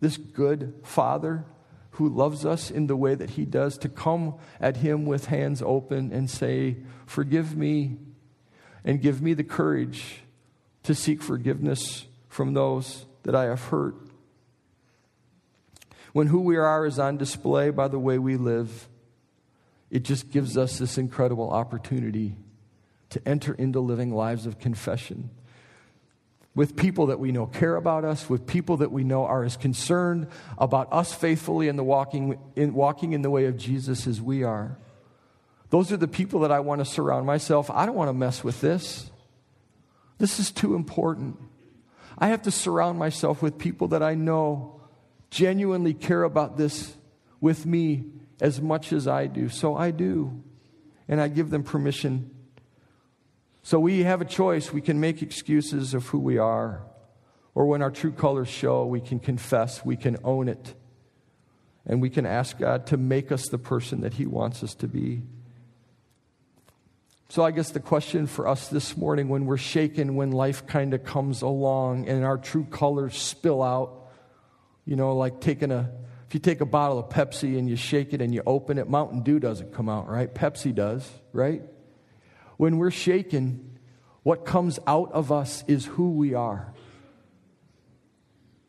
This 0.00 0.16
good 0.16 0.74
Father 0.82 1.44
who 1.92 2.08
loves 2.08 2.44
us 2.44 2.70
in 2.70 2.86
the 2.86 2.96
way 2.96 3.14
that 3.14 3.30
He 3.30 3.44
does, 3.44 3.78
to 3.78 3.88
come 3.88 4.34
at 4.60 4.76
Him 4.78 5.06
with 5.06 5.26
hands 5.26 5.62
open 5.62 6.12
and 6.12 6.30
say, 6.30 6.76
Forgive 7.06 7.56
me, 7.56 7.96
and 8.84 9.00
give 9.00 9.20
me 9.20 9.34
the 9.34 9.44
courage 9.44 10.20
to 10.84 10.94
seek 10.94 11.22
forgiveness 11.22 12.06
from 12.28 12.54
those 12.54 13.06
that 13.24 13.34
I 13.34 13.44
have 13.44 13.60
hurt. 13.64 13.96
When 16.12 16.28
who 16.28 16.40
we 16.40 16.56
are 16.56 16.86
is 16.86 16.98
on 16.98 17.16
display 17.16 17.70
by 17.70 17.88
the 17.88 17.98
way 17.98 18.18
we 18.18 18.36
live, 18.36 18.88
it 19.90 20.02
just 20.02 20.30
gives 20.30 20.56
us 20.56 20.78
this 20.78 20.98
incredible 20.98 21.50
opportunity 21.50 22.36
to 23.10 23.26
enter 23.26 23.54
into 23.54 23.80
living 23.80 24.14
lives 24.14 24.46
of 24.46 24.58
confession 24.58 25.30
with 26.58 26.74
people 26.74 27.06
that 27.06 27.20
we 27.20 27.30
know 27.30 27.46
care 27.46 27.76
about 27.76 28.04
us, 28.04 28.28
with 28.28 28.44
people 28.44 28.78
that 28.78 28.90
we 28.90 29.04
know 29.04 29.24
are 29.24 29.44
as 29.44 29.56
concerned 29.56 30.26
about 30.58 30.92
us 30.92 31.14
faithfully 31.14 31.68
in 31.68 31.76
the 31.76 31.84
walking 31.84 32.36
in, 32.56 32.74
walking 32.74 33.12
in 33.12 33.22
the 33.22 33.30
way 33.30 33.44
of 33.44 33.56
Jesus 33.56 34.08
as 34.08 34.20
we 34.20 34.42
are. 34.42 34.76
Those 35.70 35.92
are 35.92 35.96
the 35.96 36.08
people 36.08 36.40
that 36.40 36.50
I 36.50 36.58
want 36.58 36.80
to 36.80 36.84
surround 36.84 37.26
myself. 37.26 37.70
I 37.70 37.86
don't 37.86 37.94
want 37.94 38.08
to 38.08 38.12
mess 38.12 38.42
with 38.42 38.60
this. 38.60 39.08
This 40.18 40.40
is 40.40 40.50
too 40.50 40.74
important. 40.74 41.38
I 42.18 42.28
have 42.28 42.42
to 42.42 42.50
surround 42.50 42.98
myself 42.98 43.42
with 43.42 43.58
people 43.58 43.88
that 43.88 44.02
I 44.02 44.14
know 44.14 44.80
genuinely 45.30 45.94
care 45.94 46.24
about 46.24 46.56
this 46.56 46.96
with 47.40 47.64
me 47.64 48.06
as 48.40 48.60
much 48.60 48.92
as 48.92 49.06
I 49.06 49.26
do. 49.26 49.48
So 49.48 49.76
I 49.76 49.92
do. 49.92 50.42
And 51.06 51.20
I 51.20 51.28
give 51.28 51.50
them 51.50 51.62
permission. 51.62 52.30
So 53.62 53.78
we 53.78 54.02
have 54.02 54.20
a 54.20 54.26
choice. 54.26 54.72
We 54.72 54.80
can 54.80 55.00
make 55.00 55.22
excuses 55.22 55.94
of 55.94 56.06
who 56.08 56.18
we 56.18 56.38
are. 56.38 56.82
Or 57.54 57.66
when 57.66 57.82
our 57.82 57.90
true 57.90 58.12
colors 58.12 58.48
show, 58.48 58.84
we 58.84 59.00
can 59.00 59.18
confess, 59.18 59.84
we 59.84 59.96
can 59.96 60.16
own 60.22 60.48
it. 60.48 60.74
And 61.86 62.02
we 62.02 62.10
can 62.10 62.26
ask 62.26 62.58
God 62.58 62.86
to 62.88 62.96
make 62.96 63.32
us 63.32 63.48
the 63.48 63.58
person 63.58 64.02
that 64.02 64.14
He 64.14 64.26
wants 64.26 64.62
us 64.62 64.74
to 64.76 64.88
be. 64.88 65.22
So, 67.30 67.44
I 67.44 67.50
guess 67.50 67.72
the 67.72 67.80
question 67.80 68.26
for 68.26 68.48
us 68.48 68.68
this 68.68 68.96
morning 68.96 69.28
when 69.28 69.44
we're 69.44 69.58
shaken, 69.58 70.16
when 70.16 70.32
life 70.32 70.66
kind 70.66 70.94
of 70.94 71.04
comes 71.04 71.42
along 71.42 72.08
and 72.08 72.24
our 72.24 72.38
true 72.38 72.64
colors 72.64 73.18
spill 73.18 73.62
out, 73.62 74.08
you 74.86 74.96
know, 74.96 75.14
like 75.14 75.38
taking 75.38 75.70
a, 75.70 75.90
if 76.26 76.32
you 76.32 76.40
take 76.40 76.62
a 76.62 76.66
bottle 76.66 76.98
of 76.98 77.10
Pepsi 77.10 77.58
and 77.58 77.68
you 77.68 77.76
shake 77.76 78.14
it 78.14 78.22
and 78.22 78.32
you 78.32 78.42
open 78.46 78.78
it, 78.78 78.88
Mountain 78.88 79.24
Dew 79.24 79.38
doesn't 79.38 79.74
come 79.74 79.90
out, 79.90 80.08
right? 80.08 80.34
Pepsi 80.34 80.74
does, 80.74 81.06
right? 81.34 81.60
When 82.56 82.78
we're 82.78 82.90
shaken, 82.90 83.78
what 84.22 84.46
comes 84.46 84.78
out 84.86 85.12
of 85.12 85.30
us 85.30 85.64
is 85.68 85.84
who 85.84 86.12
we 86.12 86.32
are. 86.32 86.72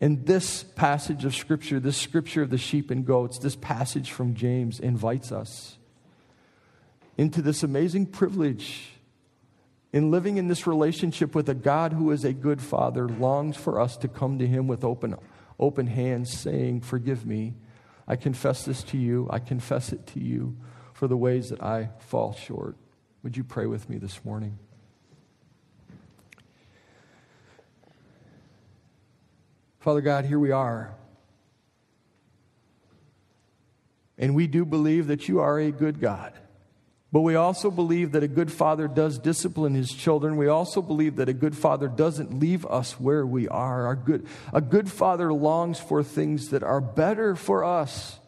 And 0.02 0.26
this 0.26 0.64
passage 0.64 1.24
of 1.24 1.34
Scripture, 1.34 1.80
this 1.80 1.96
scripture 1.96 2.42
of 2.42 2.50
the 2.50 2.58
sheep 2.58 2.92
and 2.92 3.06
goats, 3.06 3.40
this 3.40 3.56
passage 3.56 4.12
from 4.12 4.36
James 4.36 4.82
invites 4.82 5.32
us 5.32 5.78
into 7.20 7.42
this 7.42 7.64
amazing 7.64 8.06
privilege 8.06 8.92
in 9.92 10.10
living 10.10 10.38
in 10.38 10.48
this 10.48 10.66
relationship 10.66 11.36
with 11.36 11.50
a 11.50 11.54
God 11.54 11.92
who 11.92 12.12
is 12.12 12.24
a 12.24 12.32
good 12.32 12.62
father, 12.62 13.10
longs 13.10 13.58
for 13.58 13.82
us 13.82 13.98
to 13.98 14.08
come 14.08 14.40
to 14.40 14.48
him 14.48 14.70
with 14.70 14.86
open, 14.86 15.16
open 15.60 15.88
hands, 15.88 16.32
saying, 16.32 16.80
Forgive 16.80 17.26
me. 17.26 17.56
I 18.08 18.16
confess 18.16 18.64
this 18.64 18.84
to 18.84 18.98
you. 18.98 19.28
I 19.30 19.40
confess 19.40 19.92
it 19.92 20.08
to 20.08 20.22
you 20.22 20.56
for 20.94 21.10
the 21.10 21.18
ways 21.18 21.50
that 21.50 21.62
I 21.62 21.90
fall 22.00 22.32
short. 22.32 22.78
Would 23.24 23.36
you 23.36 23.44
pray 23.44 23.66
with 23.66 23.90
me 23.90 23.98
this 23.98 24.24
morning? 24.24 24.58
Father 29.82 30.00
God, 30.00 30.24
here 30.24 30.40
we 30.40 30.52
are. 30.52 30.96
And 34.18 34.36
we 34.36 34.48
do 34.48 34.64
believe 34.64 35.08
that 35.08 35.28
you 35.28 35.42
are 35.42 35.60
a 35.60 35.70
good 35.70 36.00
God. 36.00 36.40
But 37.12 37.22
we 37.22 37.36
also 37.36 37.72
believe 37.72 38.12
that 38.12 38.22
a 38.22 38.28
good 38.28 38.52
father 38.52 38.88
does 38.88 39.18
discipline 39.18 39.74
his 39.74 39.92
children. 39.92 40.38
We 40.38 40.48
also 40.48 40.82
believe 40.82 41.16
that 41.16 41.28
a 41.28 41.34
good 41.34 41.58
father 41.58 41.88
doesn't 41.88 42.40
leave 42.40 42.66
us 42.68 43.00
where 43.00 43.26
we 43.26 43.48
are. 43.48 43.88
Our 43.88 43.96
good, 43.96 44.28
a 44.54 44.62
good 44.62 44.92
father 44.92 45.34
longs 45.34 45.80
for 45.80 46.04
things 46.04 46.50
that 46.50 46.62
are 46.62 46.82
better 46.82 47.36
for 47.36 47.64
us. 47.64 48.20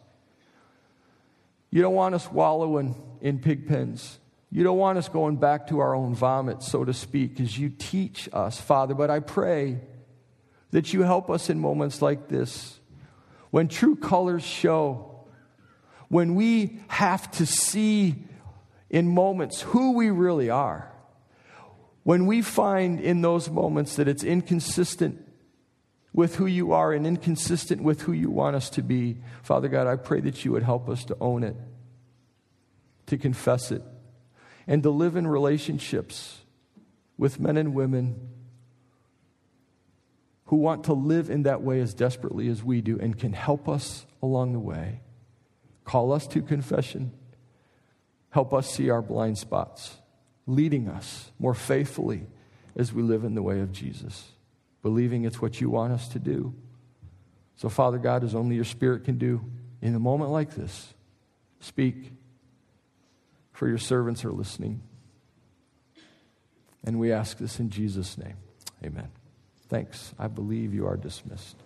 You 1.70 1.80
don't 1.80 1.94
want 1.94 2.16
us 2.16 2.30
wallowing 2.30 2.96
in 3.20 3.38
pig 3.38 3.68
pens. 3.68 4.18
You 4.50 4.64
don't 4.64 4.78
want 4.78 4.98
us 4.98 5.08
going 5.08 5.36
back 5.36 5.68
to 5.68 5.78
our 5.78 5.94
own 5.94 6.14
vomit, 6.14 6.62
so 6.62 6.84
to 6.84 6.92
speak, 6.92 7.40
as 7.40 7.56
you 7.56 7.70
teach 7.70 8.28
us, 8.32 8.60
Father. 8.60 8.94
But 8.94 9.10
I 9.10 9.20
pray 9.20 9.78
that 10.72 10.92
you 10.92 11.02
help 11.02 11.30
us 11.30 11.48
in 11.48 11.58
moments 11.58 12.02
like 12.02 12.28
this 12.28 12.80
when 13.50 13.68
true 13.68 13.94
colors 13.96 14.42
show, 14.42 15.24
when 16.08 16.34
we 16.34 16.80
have 16.88 17.30
to 17.32 17.46
see 17.46 18.24
in 18.92 19.08
moments 19.08 19.62
who 19.62 19.92
we 19.92 20.10
really 20.10 20.50
are, 20.50 20.92
when 22.04 22.26
we 22.26 22.42
find 22.42 23.00
in 23.00 23.22
those 23.22 23.48
moments 23.48 23.96
that 23.96 24.06
it's 24.06 24.22
inconsistent 24.22 25.26
with 26.12 26.36
who 26.36 26.44
you 26.44 26.72
are 26.72 26.92
and 26.92 27.06
inconsistent 27.06 27.82
with 27.82 28.02
who 28.02 28.12
you 28.12 28.30
want 28.30 28.54
us 28.54 28.68
to 28.68 28.82
be, 28.82 29.16
Father 29.42 29.68
God, 29.68 29.86
I 29.86 29.96
pray 29.96 30.20
that 30.20 30.44
you 30.44 30.52
would 30.52 30.62
help 30.62 30.90
us 30.90 31.04
to 31.06 31.16
own 31.20 31.42
it, 31.42 31.56
to 33.06 33.16
confess 33.16 33.72
it, 33.72 33.82
and 34.66 34.82
to 34.82 34.90
live 34.90 35.16
in 35.16 35.26
relationships 35.26 36.40
with 37.16 37.40
men 37.40 37.56
and 37.56 37.74
women 37.74 38.28
who 40.46 40.56
want 40.56 40.84
to 40.84 40.92
live 40.92 41.30
in 41.30 41.44
that 41.44 41.62
way 41.62 41.80
as 41.80 41.94
desperately 41.94 42.48
as 42.48 42.62
we 42.62 42.82
do 42.82 42.98
and 42.98 43.18
can 43.18 43.32
help 43.32 43.70
us 43.70 44.04
along 44.20 44.52
the 44.52 44.58
way. 44.58 45.00
Call 45.84 46.12
us 46.12 46.26
to 46.26 46.42
confession 46.42 47.12
Help 48.32 48.54
us 48.54 48.68
see 48.70 48.88
our 48.88 49.02
blind 49.02 49.36
spots, 49.36 49.98
leading 50.46 50.88
us 50.88 51.30
more 51.38 51.54
faithfully 51.54 52.26
as 52.74 52.90
we 52.90 53.02
live 53.02 53.24
in 53.24 53.34
the 53.34 53.42
way 53.42 53.60
of 53.60 53.72
Jesus, 53.72 54.32
believing 54.80 55.24
it's 55.24 55.40
what 55.40 55.60
you 55.60 55.68
want 55.68 55.92
us 55.92 56.08
to 56.08 56.18
do. 56.18 56.54
So, 57.56 57.68
Father 57.68 57.98
God, 57.98 58.24
as 58.24 58.34
only 58.34 58.56
your 58.56 58.64
Spirit 58.64 59.04
can 59.04 59.18
do 59.18 59.44
in 59.82 59.94
a 59.94 59.98
moment 59.98 60.30
like 60.30 60.54
this, 60.54 60.94
speak, 61.60 62.12
for 63.52 63.68
your 63.68 63.76
servants 63.76 64.24
are 64.24 64.32
listening. 64.32 64.80
And 66.84 66.98
we 66.98 67.12
ask 67.12 67.36
this 67.36 67.60
in 67.60 67.68
Jesus' 67.68 68.16
name. 68.16 68.38
Amen. 68.82 69.10
Thanks. 69.68 70.14
I 70.18 70.28
believe 70.28 70.72
you 70.72 70.86
are 70.86 70.96
dismissed. 70.96 71.56